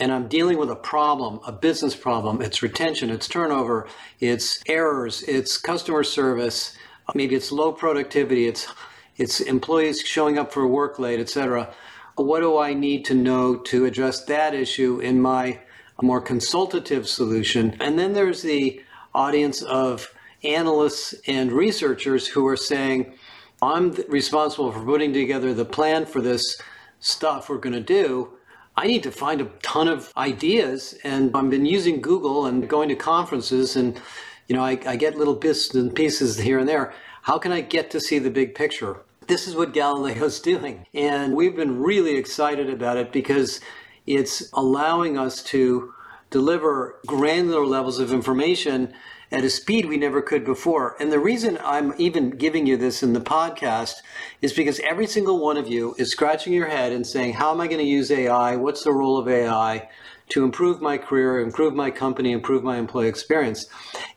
and 0.00 0.12
I'm 0.12 0.26
dealing 0.26 0.58
with 0.58 0.70
a 0.70 0.76
problem, 0.76 1.38
a 1.46 1.52
business 1.52 1.94
problem. 1.94 2.42
It's 2.42 2.62
retention, 2.62 3.10
it's 3.10 3.28
turnover, 3.28 3.86
it's 4.18 4.62
errors, 4.66 5.22
it's 5.22 5.56
customer 5.56 6.02
service, 6.02 6.76
maybe 7.14 7.36
it's 7.36 7.52
low 7.52 7.72
productivity, 7.72 8.48
it's 8.48 8.66
it's 9.16 9.40
employees 9.40 10.00
showing 10.00 10.38
up 10.38 10.52
for 10.52 10.66
work 10.66 10.98
late, 10.98 11.20
et 11.20 11.28
cetera. 11.28 11.72
What 12.16 12.40
do 12.40 12.58
I 12.58 12.74
need 12.74 13.04
to 13.06 13.14
know 13.14 13.56
to 13.56 13.84
address 13.84 14.24
that 14.24 14.54
issue 14.54 15.00
in 15.00 15.20
my 15.20 15.60
more 16.02 16.20
consultative 16.20 17.08
solution? 17.08 17.76
And 17.80 17.98
then 17.98 18.12
there's 18.12 18.42
the 18.42 18.82
audience 19.14 19.62
of 19.62 20.12
analysts 20.42 21.14
and 21.26 21.52
researchers 21.52 22.26
who 22.26 22.46
are 22.46 22.56
saying, 22.56 23.14
I'm 23.62 23.92
responsible 24.08 24.72
for 24.72 24.84
putting 24.84 25.12
together 25.12 25.54
the 25.54 25.64
plan 25.64 26.06
for 26.06 26.20
this 26.20 26.60
stuff 27.00 27.48
we're 27.48 27.58
going 27.58 27.74
to 27.74 27.80
do. 27.80 28.30
I 28.76 28.86
need 28.86 29.02
to 29.04 29.12
find 29.12 29.40
a 29.40 29.50
ton 29.62 29.88
of 29.88 30.12
ideas, 30.16 30.98
and 31.04 31.30
I've 31.34 31.50
been 31.50 31.66
using 31.66 32.00
Google 32.00 32.46
and 32.46 32.68
going 32.68 32.88
to 32.88 32.96
conferences 32.96 33.76
and 33.76 34.00
You 34.46 34.56
know, 34.56 34.62
I, 34.62 34.78
I 34.86 34.96
get 34.96 35.16
little 35.16 35.34
bits 35.34 35.74
and 35.74 35.94
pieces 35.94 36.38
here 36.38 36.58
and 36.58 36.68
there. 36.68 36.92
How 37.24 37.38
can 37.38 37.52
I 37.52 37.62
get 37.62 37.90
to 37.92 38.00
see 38.00 38.18
the 38.18 38.28
big 38.28 38.54
picture? 38.54 38.98
This 39.28 39.48
is 39.48 39.56
what 39.56 39.72
Galileo's 39.72 40.40
doing. 40.52 40.84
And 40.92 41.34
we've 41.34 41.56
been 41.56 41.80
really 41.80 42.16
excited 42.16 42.68
about 42.68 42.98
it 42.98 43.12
because 43.12 43.62
it's 44.06 44.50
allowing 44.52 45.16
us 45.16 45.42
to 45.44 45.94
deliver 46.28 46.96
granular 47.06 47.64
levels 47.64 47.98
of 47.98 48.12
information 48.12 48.92
at 49.32 49.42
a 49.42 49.48
speed 49.48 49.86
we 49.86 49.96
never 49.96 50.20
could 50.20 50.44
before. 50.44 50.96
And 51.00 51.10
the 51.10 51.18
reason 51.18 51.58
I'm 51.64 51.94
even 51.96 52.28
giving 52.28 52.66
you 52.66 52.76
this 52.76 53.02
in 53.02 53.14
the 53.14 53.22
podcast 53.22 53.94
is 54.42 54.52
because 54.52 54.78
every 54.80 55.06
single 55.06 55.38
one 55.38 55.56
of 55.56 55.66
you 55.66 55.94
is 55.96 56.10
scratching 56.10 56.52
your 56.52 56.68
head 56.68 56.92
and 56.92 57.06
saying, 57.06 57.32
How 57.32 57.52
am 57.52 57.60
I 57.62 57.68
going 57.68 57.78
to 57.78 57.84
use 57.84 58.10
AI? 58.10 58.56
What's 58.56 58.84
the 58.84 58.92
role 58.92 59.16
of 59.16 59.28
AI 59.28 59.88
to 60.28 60.44
improve 60.44 60.82
my 60.82 60.98
career, 60.98 61.40
improve 61.40 61.72
my 61.72 61.90
company, 61.90 62.32
improve 62.32 62.62
my 62.62 62.76
employee 62.76 63.08
experience? 63.08 63.66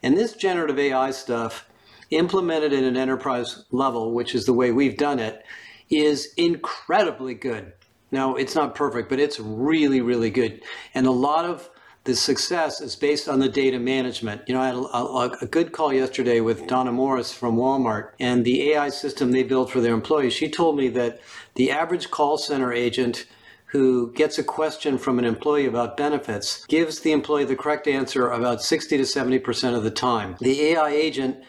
And 0.04 0.18
this 0.18 0.34
generative 0.34 0.78
AI 0.78 1.12
stuff, 1.12 1.67
implemented 2.10 2.74
at 2.74 2.84
an 2.84 2.98
enterprise 2.98 3.66
level, 3.72 4.14
which 4.14 4.36
is 4.36 4.46
the 4.46 4.54
way 4.54 4.72
we've 4.72 4.98
done 4.98 5.20
it, 5.20 5.44
is 5.90 6.34
incredibly 6.38 7.34
good. 7.34 7.74
Now, 8.12 8.36
it's 8.36 8.56
not 8.56 8.76
perfect, 8.76 9.10
but 9.10 9.20
it's 9.20 9.40
really, 9.40 10.02
really 10.02 10.30
good. 10.30 10.64
And 10.94 11.06
a 11.08 11.12
lot 11.12 11.46
of 11.46 11.70
the 12.06 12.16
success 12.16 12.80
is 12.80 12.96
based 12.96 13.28
on 13.28 13.40
the 13.40 13.50
data 13.50 13.80
management. 13.80 14.42
You 14.48 14.54
know, 14.54 14.62
I 14.62 14.68
had 14.68 14.76
a, 14.76 15.44
a, 15.44 15.46
good 15.46 15.74
call 15.74 15.92
yesterday 15.92 16.40
with 16.40 16.66
Donna 16.66 16.94
Morris 16.94 17.34
from 17.34 17.58
Walmart 17.58 18.12
and 18.18 18.46
the 18.46 18.72
AI 18.72 18.88
system 18.88 19.32
they 19.32 19.44
built 19.44 19.70
for 19.70 19.82
their 19.82 19.94
employees. 19.94 20.32
She 20.32 20.50
told 20.50 20.78
me 20.78 20.88
that 20.90 21.20
the 21.56 21.70
average 21.70 22.10
call 22.10 22.38
center 22.38 22.72
agent 22.72 23.26
who 23.66 24.14
gets 24.14 24.38
a 24.38 24.44
question 24.44 24.98
from 24.98 25.20
an 25.20 25.26
employee 25.26 25.66
about 25.66 25.98
benefits 25.98 26.66
gives 26.68 27.02
the 27.02 27.12
employee 27.12 27.44
the 27.44 27.58
correct 27.58 27.88
answer 27.88 28.30
about 28.30 28.62
60 28.62 28.96
to 28.96 29.04
70% 29.04 29.76
of 29.76 29.84
the 29.84 29.92
time. 29.92 30.38
The 30.40 30.68
AI 30.68 30.92
agent 30.92 31.44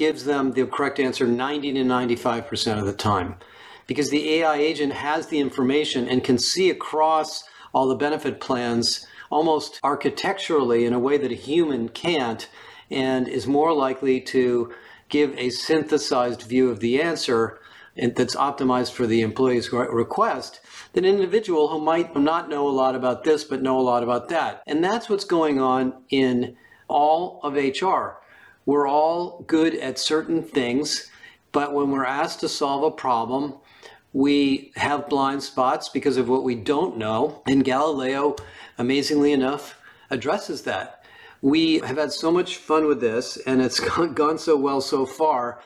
gives 0.00 0.24
them 0.24 0.52
the 0.52 0.64
correct 0.64 0.98
answer 0.98 1.26
90 1.26 1.74
to 1.74 1.80
95% 1.80 2.78
of 2.78 2.86
the 2.86 2.92
time 2.94 3.34
because 3.86 4.08
the 4.08 4.36
AI 4.36 4.56
agent 4.56 4.94
has 4.94 5.26
the 5.26 5.38
information 5.38 6.08
and 6.08 6.24
can 6.24 6.38
see 6.38 6.70
across 6.70 7.44
all 7.74 7.86
the 7.86 7.94
benefit 7.94 8.40
plans 8.40 9.06
almost 9.28 9.78
architecturally 9.82 10.86
in 10.86 10.94
a 10.94 10.98
way 10.98 11.18
that 11.18 11.30
a 11.30 11.34
human 11.34 11.86
can't 11.90 12.48
and 12.90 13.28
is 13.28 13.46
more 13.46 13.74
likely 13.74 14.22
to 14.22 14.72
give 15.10 15.36
a 15.36 15.50
synthesized 15.50 16.44
view 16.44 16.70
of 16.70 16.80
the 16.80 17.02
answer 17.02 17.58
that's 17.94 18.34
optimized 18.36 18.92
for 18.92 19.06
the 19.06 19.20
employee's 19.20 19.70
request 19.70 20.60
than 20.94 21.04
an 21.04 21.14
individual 21.14 21.68
who 21.68 21.78
might 21.78 22.16
not 22.16 22.48
know 22.48 22.66
a 22.66 22.70
lot 22.70 22.94
about 22.94 23.24
this 23.24 23.44
but 23.44 23.60
know 23.60 23.78
a 23.78 23.82
lot 23.82 24.02
about 24.02 24.30
that. 24.30 24.62
And 24.66 24.82
that's 24.82 25.10
what's 25.10 25.26
going 25.26 25.60
on 25.60 25.92
in 26.08 26.56
all 26.88 27.38
of 27.42 27.52
HR. 27.52 28.19
We're 28.70 28.86
all 28.86 29.42
good 29.48 29.74
at 29.74 29.98
certain 29.98 30.44
things, 30.44 31.10
but 31.50 31.74
when 31.74 31.90
we're 31.90 32.04
asked 32.04 32.38
to 32.38 32.48
solve 32.48 32.84
a 32.84 32.92
problem, 32.92 33.54
we 34.12 34.70
have 34.76 35.08
blind 35.08 35.42
spots 35.42 35.88
because 35.88 36.16
of 36.16 36.28
what 36.28 36.44
we 36.44 36.54
don't 36.54 36.96
know. 36.96 37.42
And 37.48 37.64
Galileo 37.64 38.36
amazingly 38.78 39.32
enough, 39.32 39.76
addresses 40.08 40.62
that. 40.62 41.04
We 41.42 41.80
have 41.80 41.96
had 41.96 42.12
so 42.12 42.30
much 42.30 42.58
fun 42.58 42.86
with 42.86 43.00
this, 43.00 43.38
and 43.38 43.60
it's 43.60 43.80
gone 44.14 44.38
so 44.38 44.56
well 44.56 44.80
so 44.80 45.04
far 45.04 45.60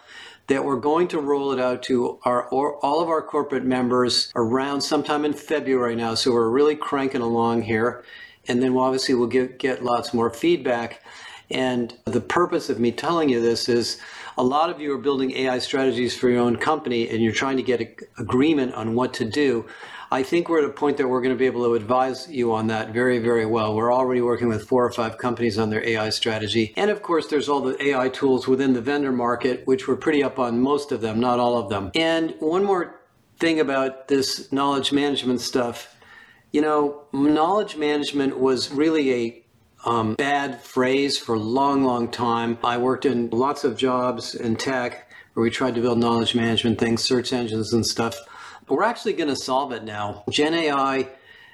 that 0.47 0.65
we're 0.65 0.81
going 0.81 1.09
to 1.09 1.21
roll 1.21 1.53
it 1.53 1.61
out 1.61 1.83
to 1.83 2.19
our 2.25 2.49
all 2.49 3.03
of 3.03 3.11
our 3.11 3.21
corporate 3.21 3.67
members 3.67 4.33
around 4.35 4.81
sometime 4.81 5.27
in 5.27 5.35
February 5.35 5.95
now. 5.95 6.15
So 6.15 6.33
we're 6.33 6.49
really 6.49 6.75
cranking 6.75 7.21
along 7.21 7.65
here, 7.65 8.03
and 8.49 8.63
then 8.63 8.75
obviously 8.75 9.15
we'll 9.15 9.27
get 9.27 9.85
lots 9.85 10.15
more 10.15 10.31
feedback. 10.31 11.03
And 11.51 11.95
the 12.05 12.21
purpose 12.21 12.71
of 12.71 12.81
me 12.81 12.93
telling 12.93 13.29
you 13.29 13.41
this 13.41 13.69
is 13.69 14.01
a 14.37 14.43
lot 14.43 14.71
of 14.71 14.81
you 14.81 14.93
are 14.95 14.99
building 14.99 15.33
AI 15.33 15.59
strategies 15.59 16.17
for 16.17 16.29
your 16.29 16.41
own 16.41 16.57
company 16.57 17.09
and 17.09 17.23
you're 17.23 17.33
trying 17.33 17.57
to 17.57 17.63
get 17.63 17.81
a, 17.81 17.97
agreement 18.19 18.75
on 18.75 18.95
what 18.95 19.15
to 19.15 19.25
do. 19.25 19.67
I 20.11 20.23
think 20.23 20.49
we're 20.49 20.63
at 20.63 20.65
a 20.65 20.73
point 20.73 20.97
that 20.99 21.09
we're 21.09 21.21
going 21.21 21.35
to 21.35 21.39
be 21.39 21.47
able 21.47 21.65
to 21.65 21.75
advise 21.75 22.31
you 22.31 22.53
on 22.53 22.69
that 22.69 22.93
very, 22.93 23.19
very 23.19 23.47
well. 23.47 23.75
We're 23.75 23.93
already 23.93 24.21
working 24.21 24.49
with 24.49 24.67
four 24.69 24.85
or 24.85 24.93
five 24.93 25.19
companies 25.19 25.59
on 25.59 25.71
their 25.71 25.85
AI 25.87 26.11
strategy. 26.11 26.73
And 26.77 26.91
of 26.91 27.03
course, 27.03 27.27
there's 27.29 27.49
all 27.49 27.61
the 27.61 27.83
AI 27.83 28.11
tools 28.11 28.47
within 28.47 28.75
the 28.75 28.81
vendor 28.81 29.13
market, 29.13 29.67
which 29.67 29.89
we're 29.89 29.97
pretty 29.97 30.23
up 30.23 30.39
on 30.39 30.61
most 30.61 30.93
of 30.93 31.01
them, 31.01 31.19
not 31.19 31.41
all 31.41 31.57
of 31.57 31.69
them. 31.69 31.91
And 31.95 32.35
one 32.39 32.65
more 32.65 33.01
thing 33.39 33.61
about 33.61 34.09
this 34.09 34.53
knowledge 34.53 34.93
management 34.93 35.41
stuff. 35.41 35.97
You 36.53 36.61
know, 36.61 37.03
knowledge 37.13 37.77
management 37.77 38.39
was 38.39 38.71
really 38.71 39.13
a 39.13 39.44
um, 39.85 40.15
bad 40.15 40.61
phrase 40.63 41.19
for 41.19 41.35
a 41.35 41.39
long, 41.39 41.85
long 41.85 42.11
time. 42.11 42.59
I 42.65 42.79
worked 42.79 43.05
in 43.05 43.31
lots 43.31 43.65
of 43.65 43.77
jobs 43.77 44.35
in 44.35 44.57
tech 44.57 45.11
where 45.35 45.43
we 45.43 45.51
tried 45.51 45.75
to 45.75 45.81
build 45.81 45.99
knowledge 45.99 46.35
management 46.35 46.79
things, 46.79 47.03
search 47.03 47.33
engines 47.33 47.73
and 47.73 47.85
stuff. 47.85 48.17
But 48.67 48.77
we're 48.77 48.85
actually 48.85 49.15
going 49.15 49.29
to 49.29 49.37
solve 49.37 49.73
it 49.73 49.85
now. 49.85 50.25
Gen 50.31 50.55
AI 50.55 51.09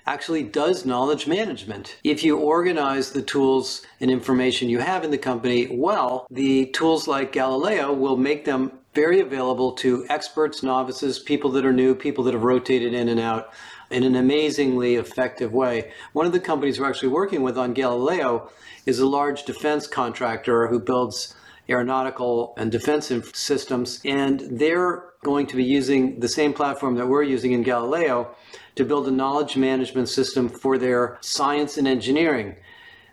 actually 0.07 0.43
does 0.43 0.85
knowledge 0.85 1.27
management. 1.27 1.97
If 2.05 2.23
you 2.25 2.39
organize 2.39 3.13
the 3.13 3.23
tools 3.23 3.83
and 4.01 4.11
information 4.11 4.69
you 4.69 4.79
have 4.79 5.05
in 5.05 5.11
the 5.11 5.19
company 5.19 5.69
well, 5.71 6.27
the 6.31 6.67
tools 6.67 7.09
like 7.09 7.33
Galileo 7.33 7.93
will 7.93 8.17
make 8.17 8.45
them 8.45 8.73
very 8.95 9.21
available 9.21 9.73
to 9.73 10.05
experts, 10.09 10.63
novices, 10.63 11.19
people 11.19 11.51
that 11.53 11.65
are 11.65 11.73
new, 11.73 11.95
people 11.95 12.25
that 12.25 12.35
have 12.35 12.43
rotated 12.43 12.93
in 12.93 13.09
and 13.09 13.21
out 13.21 13.53
in 13.91 14.05
an 14.05 14.15
amazingly 14.15 14.95
effective 14.95 15.53
way. 15.53 15.93
One 16.13 16.27
of 16.27 16.33
the 16.33 16.41
companies 16.41 16.79
we're 16.79 16.89
actually 16.89 17.09
working 17.09 17.43
with 17.43 17.59
on 17.59 17.75
Galileo 17.75 18.51
is 18.87 18.99
a 18.99 19.07
large 19.07 19.45
defense 19.45 19.87
contractor 19.87 20.69
who 20.69 20.79
builds 20.79 21.35
aeronautical 21.69 22.55
and 22.57 22.73
defensive 22.73 23.31
systems, 23.35 24.01
and 24.05 24.41
they're 24.51 25.05
going 25.23 25.47
to 25.47 25.57
be 25.57 25.65
using 25.65 26.19
the 26.21 26.29
same 26.29 26.53
platform 26.53 26.97
that 26.97 27.07
we're 27.07 27.23
using 27.23 27.53
in 27.53 27.63
Galileo 27.63 28.35
to 28.77 28.85
build 28.85 29.07
a 29.07 29.11
knowledge 29.11 29.57
management 29.57 30.09
system 30.09 30.49
for 30.49 30.79
their 30.79 31.19
science 31.21 31.77
and 31.77 31.87
engineering. 31.87 32.57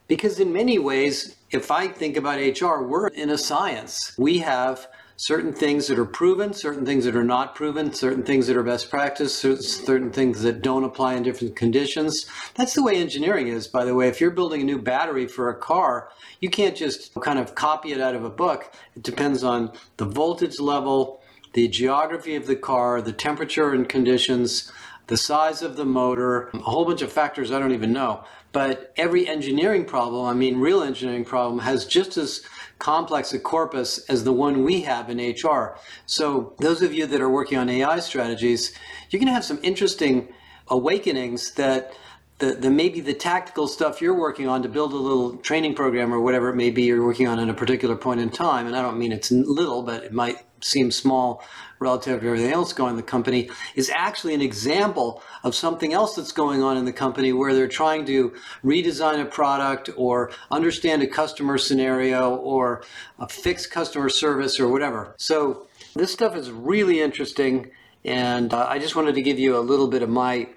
Because 0.08 0.40
in 0.40 0.54
many 0.54 0.80
ways, 0.80 1.36
if 1.52 1.70
I 1.70 1.88
think 1.88 2.16
about 2.16 2.40
HR, 2.40 2.82
we're 2.84 3.08
in 3.08 3.30
a 3.30 3.38
science. 3.38 4.14
We 4.18 4.40
have 4.40 4.88
certain 5.20 5.52
things 5.52 5.88
that 5.88 5.98
are 5.98 6.06
proven, 6.06 6.54
certain 6.54 6.86
things 6.86 7.04
that 7.04 7.16
are 7.16 7.24
not 7.24 7.56
proven, 7.56 7.92
certain 7.92 8.24
things 8.24 8.46
that 8.46 8.56
are 8.56 8.62
best 8.62 8.90
practice, 8.90 9.36
certain 9.36 10.12
things 10.12 10.44
that 10.44 10.62
don't 10.62 10.84
apply 10.84 11.16
in 11.16 11.24
different 11.24 11.56
conditions. 11.56 12.28
That's 12.54 12.76
the 12.76 12.84
way 12.84 12.98
engineering 12.98 13.48
is, 13.48 13.68
by 13.68 13.84
the 13.84 13.96
way. 13.96 14.08
If 14.08 14.22
you're 14.22 14.30
building 14.30 14.62
a 14.62 14.66
new 14.66 14.80
battery 14.80 15.28
for 15.28 15.50
a 15.50 15.56
car, 15.56 16.10
you 16.40 16.52
can't 16.52 16.76
just 16.76 17.16
kind 17.16 17.40
of 17.40 17.56
copy 17.56 17.94
it 17.94 18.00
out 18.00 18.14
of 18.14 18.24
a 18.24 18.30
book. 18.30 18.72
It 18.96 19.02
depends 19.02 19.44
on 19.44 19.72
the 19.98 20.06
voltage 20.06 20.60
level, 20.60 21.24
the 21.54 21.68
geography 21.68 22.36
of 22.36 22.46
the 22.46 22.56
car, 22.56 23.02
the 23.02 23.12
temperature 23.12 23.74
and 23.74 23.90
conditions, 23.90 24.72
the 25.08 25.18
size 25.18 25.64
of 25.64 25.78
the 25.78 25.86
motor, 25.86 26.50
a 26.54 26.60
whole 26.60 26.86
bunch 26.86 27.02
of 27.02 27.12
factors 27.12 27.52
I 27.52 27.58
don't 27.58 27.74
even 27.74 27.92
know. 27.92 28.24
But 28.52 28.94
every 28.98 29.28
engineering 29.28 29.86
problem, 29.86 30.26
I 30.26 30.34
mean, 30.34 30.60
real 30.60 30.84
engineering 30.84 31.26
problem, 31.26 31.60
has 31.60 31.86
just 31.86 32.18
as 32.18 32.44
complex 32.80 33.34
a 33.34 33.40
corpus 33.40 34.00
as 34.10 34.24
the 34.24 34.34
one 34.34 34.64
we 34.64 34.82
have 34.82 35.10
in 35.10 35.18
HR. 35.18 35.78
So, 36.06 36.54
those 36.60 36.82
of 36.82 36.94
you 36.94 37.08
that 37.08 37.22
are 37.22 37.30
working 37.30 37.58
on 37.58 37.70
AI 37.70 38.00
strategies, 38.00 38.74
you're 39.10 39.20
going 39.20 39.28
to 39.28 39.34
have 39.34 39.46
some 39.46 39.60
interesting 39.64 40.28
awakenings 40.70 41.52
that 41.54 41.94
the, 42.40 42.54
the 42.54 42.70
maybe 42.70 43.00
the 43.00 43.14
tactical 43.14 43.68
stuff 43.68 44.02
you're 44.02 44.18
working 44.18 44.48
on 44.48 44.62
to 44.62 44.70
build 44.70 44.94
a 44.94 44.98
little 44.98 45.38
training 45.38 45.74
program 45.74 46.14
or 46.14 46.20
whatever 46.20 46.50
it 46.50 46.56
may 46.56 46.70
be 46.70 46.84
you're 46.84 47.04
working 47.04 47.28
on 47.28 47.40
at 47.40 47.50
a 47.50 47.54
particular 47.54 47.96
point 47.96 48.20
in 48.20 48.30
time 48.30 48.68
and 48.68 48.76
i 48.76 48.82
don't 48.82 48.98
mean 48.98 49.12
it's 49.12 49.32
little 49.32 49.82
but 49.82 50.04
it 50.04 50.14
might 50.14 50.38
seem 50.62 50.92
small 50.92 51.44
relative 51.80 52.22
to 52.22 52.28
everything 52.28 52.52
else 52.52 52.74
going 52.74 52.92
in 52.92 52.96
the 52.96 53.04
company 53.04 53.50
is 53.76 53.92
actually 53.94 54.34
an 54.34 54.42
example 54.42 55.22
of 55.44 55.54
something 55.54 55.94
else 55.94 56.16
that's 56.16 56.32
going 56.32 56.64
on 56.64 56.78
in 56.78 56.86
the 56.86 56.94
company 56.94 57.32
where 57.32 57.54
they're 57.54 57.68
trying 57.68 58.06
to 58.06 58.34
redesign 58.64 59.22
a 59.22 59.26
product 59.26 59.90
or 59.96 60.32
understand 60.50 61.04
a 61.04 61.08
customer 61.08 61.58
scenario 61.58 62.36
or 62.36 62.84
a 63.20 63.30
fixed 63.30 63.70
customer 63.70 64.10
service 64.10 64.60
or 64.60 64.68
whatever. 64.68 65.14
So 65.18 65.68
this 65.94 66.12
stuff 66.12 66.36
is 66.36 66.50
really 66.50 67.02
interesting 67.02 67.70
and 68.06 68.54
uh, 68.54 68.66
i 68.70 68.80
just 68.80 68.96
wanted 68.96 69.16
to 69.16 69.22
give 69.22 69.38
you 69.38 69.58
a 69.58 69.60
little 69.60 69.88
bit 69.88 70.02
of 70.02 70.10
my 70.10 70.48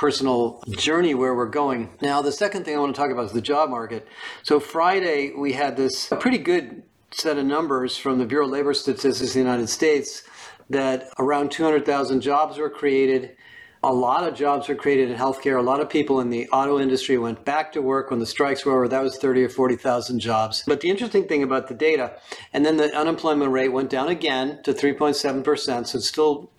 personal 0.00 0.62
journey 0.78 1.12
where 1.12 1.34
we're 1.34 1.44
going. 1.44 1.90
Now, 2.00 2.22
the 2.22 2.32
second 2.32 2.64
thing 2.64 2.74
I 2.74 2.78
want 2.80 2.94
to 2.94 2.98
talk 2.98 3.10
about 3.10 3.26
is 3.26 3.32
the 3.32 3.42
job 3.42 3.68
market. 3.68 4.08
So, 4.42 4.58
Friday, 4.58 5.34
we 5.36 5.52
had 5.52 5.76
this 5.76 6.10
pretty 6.20 6.38
good 6.38 6.84
set 7.10 7.36
of 7.36 7.44
numbers 7.44 7.98
from 7.98 8.18
the 8.18 8.24
Bureau 8.24 8.46
of 8.46 8.50
Labor 8.50 8.72
Statistics 8.72 9.20
of 9.20 9.34
the 9.34 9.38
United 9.38 9.68
States 9.68 10.22
that 10.70 11.10
around 11.18 11.50
200,000 11.50 12.22
jobs 12.22 12.56
were 12.56 12.70
created. 12.70 13.36
A 13.82 13.92
lot 13.92 14.26
of 14.26 14.34
jobs 14.34 14.68
were 14.68 14.74
created 14.74 15.10
in 15.10 15.18
healthcare. 15.18 15.58
A 15.58 15.62
lot 15.62 15.80
of 15.80 15.90
people 15.90 16.20
in 16.20 16.30
the 16.30 16.48
auto 16.48 16.80
industry 16.80 17.18
went 17.18 17.44
back 17.44 17.70
to 17.72 17.82
work 17.82 18.08
when 18.08 18.20
the 18.20 18.26
strikes 18.26 18.64
were 18.64 18.72
over. 18.72 18.88
That 18.88 19.02
was 19.02 19.18
30 19.18 19.44
or 19.44 19.48
40,000 19.50 20.18
jobs. 20.18 20.64
But 20.66 20.80
the 20.80 20.88
interesting 20.88 21.28
thing 21.28 21.42
about 21.42 21.68
the 21.68 21.74
data, 21.74 22.16
and 22.54 22.64
then 22.64 22.78
the 22.78 22.90
unemployment 22.96 23.52
rate 23.52 23.68
went 23.68 23.90
down 23.90 24.08
again 24.08 24.62
to 24.62 24.72
3.7%, 24.72 25.86
so 25.86 25.98
it's 25.98 26.06
still 26.06 26.50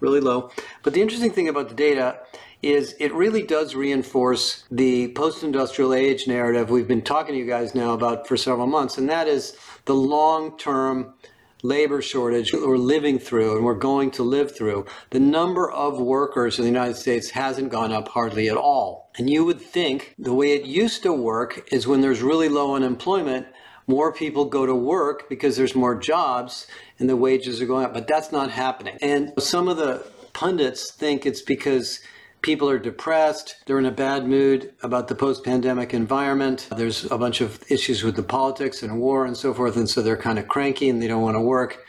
really 0.00 0.18
low. 0.18 0.50
But 0.82 0.94
the 0.94 1.02
interesting 1.02 1.30
thing 1.30 1.48
about 1.48 1.68
the 1.68 1.76
data 1.76 2.18
is 2.62 2.94
it 2.98 3.12
really 3.14 3.42
does 3.42 3.74
reinforce 3.74 4.64
the 4.70 5.08
post 5.12 5.42
industrial 5.42 5.94
age 5.94 6.26
narrative 6.26 6.70
we've 6.70 6.88
been 6.88 7.02
talking 7.02 7.34
to 7.34 7.38
you 7.38 7.46
guys 7.46 7.74
now 7.74 7.92
about 7.92 8.26
for 8.26 8.36
several 8.36 8.66
months, 8.66 8.98
and 8.98 9.08
that 9.08 9.26
is 9.28 9.56
the 9.86 9.94
long 9.94 10.56
term 10.58 11.14
labor 11.62 12.00
shortage 12.00 12.52
we're 12.52 12.76
living 12.76 13.18
through 13.18 13.56
and 13.56 13.64
we're 13.64 13.74
going 13.74 14.10
to 14.10 14.22
live 14.22 14.54
through, 14.54 14.86
the 15.10 15.20
number 15.20 15.70
of 15.70 16.00
workers 16.00 16.58
in 16.58 16.64
the 16.64 16.70
United 16.70 16.96
States 16.96 17.30
hasn't 17.30 17.70
gone 17.70 17.92
up 17.92 18.08
hardly 18.08 18.48
at 18.48 18.56
all. 18.56 19.10
And 19.18 19.28
you 19.28 19.44
would 19.44 19.60
think 19.60 20.14
the 20.18 20.34
way 20.34 20.52
it 20.52 20.64
used 20.64 21.02
to 21.02 21.12
work 21.12 21.68
is 21.72 21.86
when 21.86 22.00
there's 22.00 22.22
really 22.22 22.48
low 22.48 22.74
unemployment, 22.74 23.46
more 23.86 24.12
people 24.12 24.44
go 24.44 24.66
to 24.66 24.74
work 24.74 25.28
because 25.28 25.56
there's 25.56 25.74
more 25.74 25.94
jobs 25.94 26.66
and 26.98 27.08
the 27.08 27.16
wages 27.16 27.60
are 27.60 27.66
going 27.66 27.84
up. 27.84 27.92
But 27.92 28.06
that's 28.06 28.32
not 28.32 28.50
happening. 28.50 28.96
And 29.02 29.32
some 29.38 29.68
of 29.68 29.76
the 29.76 30.06
pundits 30.32 30.92
think 30.92 31.26
it's 31.26 31.42
because 31.42 32.00
people 32.42 32.68
are 32.68 32.78
depressed, 32.78 33.56
they're 33.66 33.78
in 33.78 33.86
a 33.86 33.90
bad 33.90 34.26
mood 34.26 34.72
about 34.82 35.08
the 35.08 35.14
post 35.14 35.44
pandemic 35.44 35.92
environment. 35.92 36.68
There's 36.76 37.10
a 37.10 37.18
bunch 37.18 37.40
of 37.40 37.62
issues 37.70 38.02
with 38.02 38.16
the 38.16 38.22
politics 38.22 38.82
and 38.82 39.00
war 39.00 39.26
and 39.26 39.36
so 39.36 39.52
forth, 39.52 39.76
and 39.76 39.88
so 39.88 40.02
they're 40.02 40.16
kind 40.16 40.38
of 40.38 40.48
cranky 40.48 40.88
and 40.88 41.02
they 41.02 41.08
don't 41.08 41.22
want 41.22 41.36
to 41.36 41.40
work, 41.40 41.84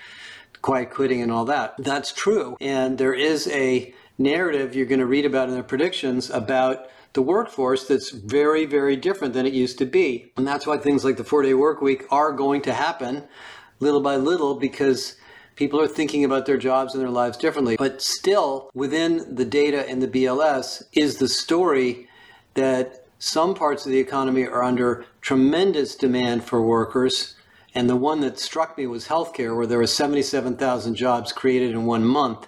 quiet 0.62 0.91
quitting 0.91 1.22
and 1.22 1.31
all 1.31 1.46
that. 1.46 1.75
That's 1.77 2.12
true. 2.12 2.58
And 2.60 2.98
there 2.98 3.13
is 3.13 3.48
a 3.48 3.93
narrative 4.17 4.75
you're 4.75 4.86
going 4.86 5.00
to 5.00 5.05
read 5.05 5.25
about 5.25 5.50
in 5.50 5.55
the 5.55 5.63
predictions 5.63 6.29
about 6.29 6.88
the 7.13 7.22
workforce 7.22 7.88
that's 7.88 8.12
very, 8.12 8.65
very 8.65 8.96
different 8.96 9.34
than 9.34 9.46
it 9.46 9.53
used 9.53 9.77
to 9.79 9.86
be. 9.86 10.31
And 10.38 10.48
that's 10.48 10.65
why 10.65 10.77
things 10.77 11.03
like 11.03 11.17
the 11.17 11.24
four 11.24 11.41
day 11.41 11.53
work 11.53 11.81
week 11.81 12.05
are 12.10 12.31
going 12.31 12.62
to 12.63 12.74
happen 12.74 13.24
little 13.79 14.01
by 14.01 14.15
little 14.15 14.55
because 14.55 15.17
People 15.55 15.79
are 15.79 15.88
thinking 15.88 16.24
about 16.24 16.46
their 16.46 16.58
jobs 16.58 16.93
and 16.93 17.01
their 17.01 17.10
lives 17.10 17.38
differently. 17.38 17.75
But 17.77 18.01
still, 18.01 18.70
within 18.74 19.36
the 19.36 19.46
data 19.46 19.88
and 19.88 20.01
the 20.01 20.08
BLS 20.08 20.84
is 20.93 21.17
the 21.17 21.27
story 21.27 22.08
that 22.53 23.05
some 23.20 23.53
parts 23.53 23.86
of 23.86 23.91
the 23.91 24.00
economy 24.00 24.48
are 24.48 24.63
under 24.63 25.05
tremendous 25.22 25.96
demand 25.96 26.43
for 26.43 26.62
workers. 26.62 27.36
And 27.75 27.89
the 27.89 27.96
one 27.96 28.22
that 28.22 28.39
struck 28.39 28.77
me 28.77 28.88
was 28.88 29.08
healthcare, 29.08 29.55
where 29.55 29.67
there 29.67 29.77
were 29.77 29.88
77,000 29.88 30.96
jobs 30.96 31.31
created 31.31 31.72
in 31.72 31.86
one 31.86 32.03
month. 32.03 32.48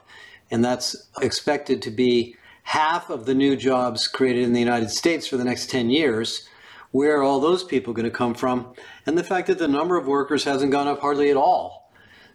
And 0.50 0.64
that's 0.64 0.96
expected 1.22 1.82
to 1.84 1.92
be 1.92 2.36
half 2.64 3.10
of 3.10 3.26
the 3.26 3.36
new 3.36 3.56
jobs 3.56 4.08
created 4.08 4.44
in 4.44 4.54
the 4.54 4.60
United 4.60 4.90
States 4.90 5.28
for 5.28 5.38
the 5.38 5.44
next 5.44 5.70
10 5.70 5.90
years. 5.90 6.48
Where 6.92 7.18
are 7.18 7.24
all 7.24 7.40
those 7.40 7.64
people 7.64 7.94
going 7.94 8.06
to 8.06 8.12
come 8.12 8.34
from? 8.34 8.74
And 9.06 9.18
the 9.18 9.24
fact 9.24 9.48
that 9.48 9.58
the 9.58 9.68
number 9.68 9.98
of 9.98 10.08
workers 10.08 10.44
hasn't 10.44 10.72
gone 10.72 10.88
up 10.88 11.02
hardly 11.02 11.30
at 11.30 11.38
all. 11.38 11.83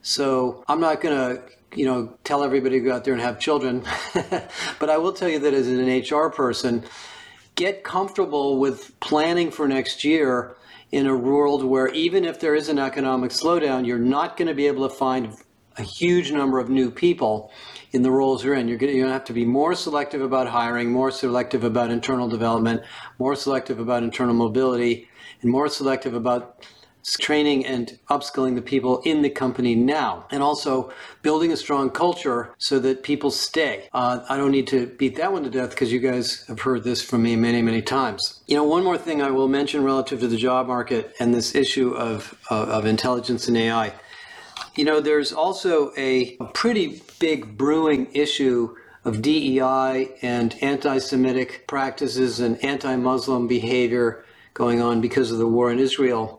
So 0.02 0.64
I'm 0.68 0.80
not 0.80 1.00
going 1.00 1.16
to, 1.16 1.42
you 1.74 1.84
know, 1.84 2.16
tell 2.24 2.42
everybody 2.42 2.78
to 2.78 2.84
go 2.84 2.94
out 2.94 3.04
there 3.04 3.14
and 3.14 3.22
have 3.22 3.38
children, 3.38 3.84
but 4.78 4.90
I 4.90 4.96
will 4.98 5.12
tell 5.12 5.28
you 5.28 5.38
that 5.40 5.54
as 5.54 5.68
an 5.68 5.86
HR 5.86 6.30
person, 6.30 6.84
get 7.54 7.82
comfortable 7.82 8.58
with 8.58 8.98
planning 9.00 9.50
for 9.50 9.66
next 9.66 10.04
year 10.04 10.56
in 10.92 11.06
a 11.06 11.16
world 11.16 11.64
where 11.64 11.88
even 11.88 12.24
if 12.24 12.40
there 12.40 12.54
is 12.54 12.68
an 12.68 12.78
economic 12.78 13.30
slowdown, 13.30 13.86
you're 13.86 13.98
not 13.98 14.36
going 14.36 14.48
to 14.48 14.54
be 14.54 14.66
able 14.66 14.88
to 14.88 14.94
find 14.94 15.34
a 15.76 15.82
huge 15.82 16.32
number 16.32 16.58
of 16.58 16.68
new 16.68 16.90
people 16.90 17.50
in 17.92 18.02
the 18.02 18.10
roles 18.10 18.44
you're 18.44 18.54
in. 18.54 18.68
You're 18.68 18.78
going 18.78 18.92
to 18.92 19.08
have 19.08 19.24
to 19.26 19.32
be 19.32 19.44
more 19.44 19.74
selective 19.74 20.20
about 20.22 20.48
hiring, 20.48 20.90
more 20.90 21.10
selective 21.10 21.64
about 21.64 21.90
internal 21.90 22.28
development, 22.28 22.82
more 23.18 23.36
selective 23.36 23.78
about 23.78 24.02
internal 24.02 24.34
mobility, 24.34 25.08
and 25.42 25.50
more 25.50 25.68
selective 25.68 26.14
about 26.14 26.66
training 27.16 27.64
and 27.64 27.98
upskilling 28.10 28.54
the 28.54 28.62
people 28.62 29.00
in 29.04 29.22
the 29.22 29.30
company 29.30 29.74
now, 29.74 30.26
and 30.30 30.42
also 30.42 30.92
building 31.22 31.52
a 31.52 31.56
strong 31.56 31.90
culture 31.90 32.54
so 32.58 32.78
that 32.78 33.02
people 33.02 33.30
stay. 33.30 33.88
Uh, 33.92 34.20
I 34.28 34.36
don't 34.36 34.50
need 34.50 34.66
to 34.68 34.86
beat 34.86 35.16
that 35.16 35.32
one 35.32 35.44
to 35.44 35.50
death 35.50 35.70
because 35.70 35.92
you 35.92 36.00
guys 36.00 36.44
have 36.48 36.60
heard 36.60 36.84
this 36.84 37.02
from 37.02 37.22
me 37.22 37.36
many, 37.36 37.62
many 37.62 37.82
times. 37.82 38.42
You 38.46 38.56
know, 38.56 38.64
one 38.64 38.84
more 38.84 38.98
thing 38.98 39.22
I 39.22 39.30
will 39.30 39.48
mention 39.48 39.84
relative 39.84 40.20
to 40.20 40.28
the 40.28 40.36
job 40.36 40.66
market 40.66 41.14
and 41.20 41.34
this 41.34 41.54
issue 41.54 41.90
of, 41.94 42.36
uh, 42.50 42.64
of 42.64 42.86
intelligence 42.86 43.48
and 43.48 43.56
AI. 43.56 43.94
You 44.74 44.84
know, 44.84 45.00
there's 45.00 45.32
also 45.32 45.92
a, 45.96 46.36
a 46.40 46.44
pretty 46.46 47.02
big 47.18 47.56
brewing 47.56 48.08
issue 48.12 48.76
of 49.04 49.22
DEI 49.22 50.14
and 50.22 50.54
anti 50.62 50.98
Semitic 50.98 51.66
practices 51.66 52.40
and 52.40 52.62
anti 52.64 52.94
Muslim 52.96 53.48
behavior 53.48 54.24
going 54.54 54.80
on 54.80 55.00
because 55.00 55.30
of 55.30 55.38
the 55.38 55.46
war 55.46 55.70
in 55.72 55.78
Israel. 55.78 56.37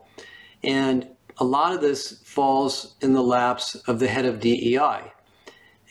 And 0.62 1.08
a 1.38 1.44
lot 1.44 1.74
of 1.74 1.80
this 1.80 2.20
falls 2.24 2.94
in 3.00 3.14
the 3.14 3.22
laps 3.22 3.74
of 3.86 3.98
the 3.98 4.08
head 4.08 4.26
of 4.26 4.40
DEI. 4.40 5.12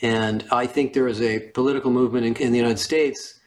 And 0.01 0.45
I 0.51 0.67
think 0.67 0.93
there 0.93 1.07
is 1.07 1.21
a 1.21 1.39
political 1.39 1.91
movement 1.91 2.25
in, 2.25 2.35
in 2.35 2.51
the 2.51 2.57
United 2.57 2.79
States, 2.79 3.39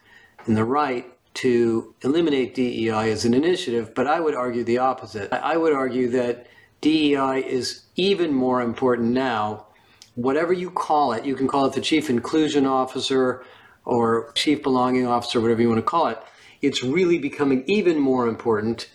in 0.45 0.53
the 0.53 0.65
right, 0.65 1.07
to 1.35 1.95
eliminate 2.01 2.53
DEI 2.53 3.11
as 3.11 3.25
an 3.25 3.33
initiative, 3.33 3.95
but 3.95 4.05
I 4.05 4.19
would 4.19 4.35
argue 4.35 4.63
the 4.63 4.77
opposite. 4.77 5.33
I 5.33 5.57
would 5.57 5.73
argue 5.73 6.09
that 6.09 6.47
DEI 6.81 7.43
is 7.47 7.85
even 7.95 8.33
more 8.33 8.61
important 8.61 9.11
now. 9.11 9.67
Whatever 10.15 10.53
you 10.53 10.69
call 10.69 11.13
it, 11.13 11.25
you 11.25 11.35
can 11.35 11.47
call 11.47 11.65
it 11.65 11.73
the 11.73 11.81
Chief 11.81 12.09
Inclusion 12.09 12.67
Officer 12.67 13.43
or 13.85 14.31
Chief 14.33 14.61
Belonging 14.61 15.07
Officer, 15.07 15.41
whatever 15.41 15.61
you 15.61 15.69
want 15.69 15.79
to 15.79 15.83
call 15.83 16.07
it. 16.07 16.19
It's 16.61 16.83
really 16.83 17.17
becoming 17.17 17.63
even 17.65 17.99
more 17.99 18.27
important 18.27 18.89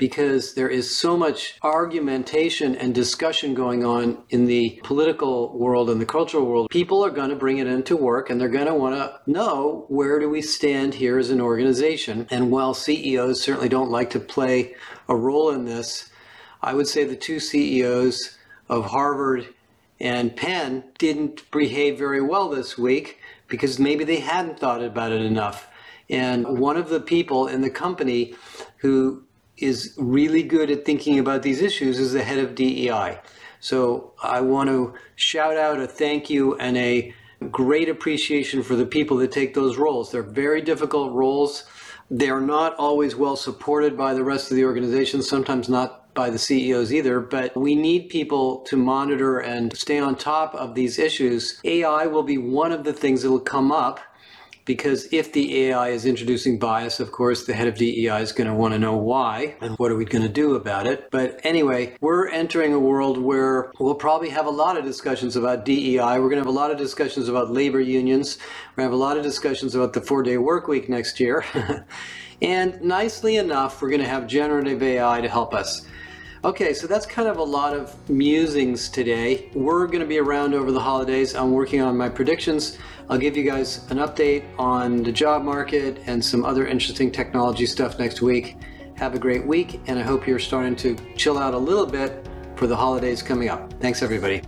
because 0.00 0.54
there 0.54 0.70
is 0.70 0.96
so 0.96 1.14
much 1.14 1.58
argumentation 1.62 2.74
and 2.74 2.94
discussion 2.94 3.52
going 3.52 3.84
on 3.84 4.16
in 4.30 4.46
the 4.46 4.80
political 4.82 5.52
world 5.58 5.90
and 5.90 6.00
the 6.00 6.06
cultural 6.06 6.46
world. 6.46 6.70
People 6.70 7.04
are 7.04 7.10
going 7.10 7.28
to 7.28 7.36
bring 7.36 7.58
it 7.58 7.66
into 7.66 7.98
work 7.98 8.30
and 8.30 8.40
they're 8.40 8.48
going 8.48 8.66
to 8.66 8.74
want 8.74 8.94
to 8.94 9.20
know 9.30 9.84
where 9.88 10.18
do 10.18 10.30
we 10.30 10.40
stand 10.40 10.94
here 10.94 11.18
as 11.18 11.28
an 11.28 11.38
organization. 11.38 12.26
And 12.30 12.50
while 12.50 12.72
CEOs 12.72 13.42
certainly 13.42 13.68
don't 13.68 13.90
like 13.90 14.08
to 14.10 14.18
play 14.18 14.74
a 15.06 15.14
role 15.14 15.50
in 15.50 15.66
this, 15.66 16.08
I 16.62 16.72
would 16.72 16.88
say 16.88 17.04
the 17.04 17.14
two 17.14 17.38
CEOs 17.38 18.38
of 18.70 18.86
Harvard 18.86 19.52
and 20.00 20.34
Penn 20.34 20.82
didn't 20.96 21.50
behave 21.50 21.98
very 21.98 22.22
well 22.22 22.48
this 22.48 22.78
week 22.78 23.18
because 23.48 23.78
maybe 23.78 24.04
they 24.04 24.20
hadn't 24.20 24.58
thought 24.58 24.82
about 24.82 25.12
it 25.12 25.20
enough. 25.20 25.68
And 26.08 26.58
one 26.58 26.78
of 26.78 26.88
the 26.88 27.00
people 27.00 27.48
in 27.48 27.60
the 27.60 27.68
company 27.68 28.34
who 28.78 29.24
is 29.60 29.94
really 29.96 30.42
good 30.42 30.70
at 30.70 30.84
thinking 30.84 31.18
about 31.18 31.42
these 31.42 31.60
issues 31.60 31.98
is 31.98 32.12
the 32.12 32.22
head 32.22 32.38
of 32.38 32.54
DEI. 32.54 33.18
So 33.60 34.14
I 34.22 34.40
want 34.40 34.68
to 34.70 34.94
shout 35.16 35.56
out 35.56 35.80
a 35.80 35.86
thank 35.86 36.30
you 36.30 36.56
and 36.56 36.76
a 36.76 37.14
great 37.50 37.88
appreciation 37.88 38.62
for 38.62 38.74
the 38.74 38.86
people 38.86 39.16
that 39.18 39.32
take 39.32 39.54
those 39.54 39.76
roles. 39.76 40.10
They're 40.10 40.22
very 40.22 40.62
difficult 40.62 41.12
roles. 41.12 41.64
They're 42.10 42.40
not 42.40 42.74
always 42.76 43.14
well 43.14 43.36
supported 43.36 43.96
by 43.96 44.14
the 44.14 44.24
rest 44.24 44.50
of 44.50 44.56
the 44.56 44.64
organization, 44.64 45.22
sometimes 45.22 45.68
not 45.68 46.12
by 46.14 46.30
the 46.30 46.38
CEOs 46.38 46.92
either, 46.92 47.20
but 47.20 47.56
we 47.56 47.74
need 47.74 48.08
people 48.08 48.60
to 48.62 48.76
monitor 48.76 49.38
and 49.38 49.76
stay 49.76 49.98
on 49.98 50.16
top 50.16 50.54
of 50.54 50.74
these 50.74 50.98
issues. 50.98 51.60
AI 51.64 52.06
will 52.06 52.24
be 52.24 52.36
one 52.36 52.72
of 52.72 52.84
the 52.84 52.92
things 52.92 53.22
that 53.22 53.30
will 53.30 53.38
come 53.38 53.70
up 53.70 54.00
because 54.70 55.12
if 55.12 55.32
the 55.32 55.64
AI 55.64 55.88
is 55.88 56.06
introducing 56.06 56.56
bias, 56.56 57.00
of 57.00 57.10
course, 57.10 57.44
the 57.44 57.52
head 57.52 57.66
of 57.66 57.74
DEI 57.74 58.22
is 58.22 58.30
going 58.30 58.46
to 58.46 58.54
want 58.54 58.72
to 58.72 58.78
know 58.78 58.96
why 58.96 59.56
and 59.60 59.76
what 59.78 59.90
are 59.90 59.96
we 59.96 60.04
going 60.04 60.22
to 60.22 60.28
do 60.28 60.54
about 60.54 60.86
it. 60.86 61.10
But 61.10 61.40
anyway, 61.42 61.96
we're 62.00 62.28
entering 62.28 62.72
a 62.72 62.78
world 62.78 63.18
where 63.18 63.72
we'll 63.80 63.96
probably 63.96 64.28
have 64.28 64.46
a 64.46 64.50
lot 64.50 64.76
of 64.76 64.84
discussions 64.84 65.34
about 65.34 65.64
DEI. 65.64 66.20
We're 66.20 66.30
going 66.30 66.36
to 66.36 66.42
have 66.42 66.46
a 66.46 66.52
lot 66.52 66.70
of 66.70 66.78
discussions 66.78 67.28
about 67.28 67.50
labor 67.50 67.80
unions. 67.80 68.38
We're 68.38 68.82
going 68.82 68.90
to 68.90 68.92
have 68.92 69.00
a 69.00 69.04
lot 69.04 69.16
of 69.16 69.24
discussions 69.24 69.74
about 69.74 69.92
the 69.92 70.02
four 70.02 70.22
day 70.22 70.38
work 70.38 70.68
week 70.68 70.88
next 70.88 71.18
year. 71.18 71.44
and 72.40 72.80
nicely 72.80 73.38
enough, 73.38 73.82
we're 73.82 73.90
going 73.90 74.02
to 74.02 74.08
have 74.08 74.28
generative 74.28 74.84
AI 74.84 75.20
to 75.20 75.28
help 75.28 75.52
us. 75.52 75.84
Okay, 76.42 76.72
so 76.72 76.86
that's 76.86 77.04
kind 77.04 77.28
of 77.28 77.36
a 77.36 77.42
lot 77.42 77.76
of 77.76 78.08
musings 78.08 78.88
today. 78.88 79.50
We're 79.52 79.86
going 79.86 80.00
to 80.00 80.06
be 80.06 80.18
around 80.18 80.54
over 80.54 80.72
the 80.72 80.80
holidays. 80.80 81.34
I'm 81.34 81.50
working 81.52 81.82
on 81.82 81.98
my 81.98 82.08
predictions. 82.08 82.78
I'll 83.10 83.18
give 83.18 83.36
you 83.36 83.42
guys 83.42 83.84
an 83.90 83.96
update 83.96 84.44
on 84.56 85.02
the 85.02 85.10
job 85.10 85.42
market 85.42 85.98
and 86.06 86.24
some 86.24 86.44
other 86.44 86.68
interesting 86.68 87.10
technology 87.10 87.66
stuff 87.66 87.98
next 87.98 88.22
week. 88.22 88.56
Have 88.94 89.16
a 89.16 89.18
great 89.18 89.44
week, 89.44 89.80
and 89.88 89.98
I 89.98 90.02
hope 90.02 90.28
you're 90.28 90.38
starting 90.38 90.76
to 90.76 90.94
chill 91.16 91.36
out 91.36 91.52
a 91.52 91.58
little 91.58 91.86
bit 91.86 92.28
for 92.54 92.68
the 92.68 92.76
holidays 92.76 93.20
coming 93.20 93.48
up. 93.48 93.72
Thanks, 93.80 94.02
everybody. 94.02 94.42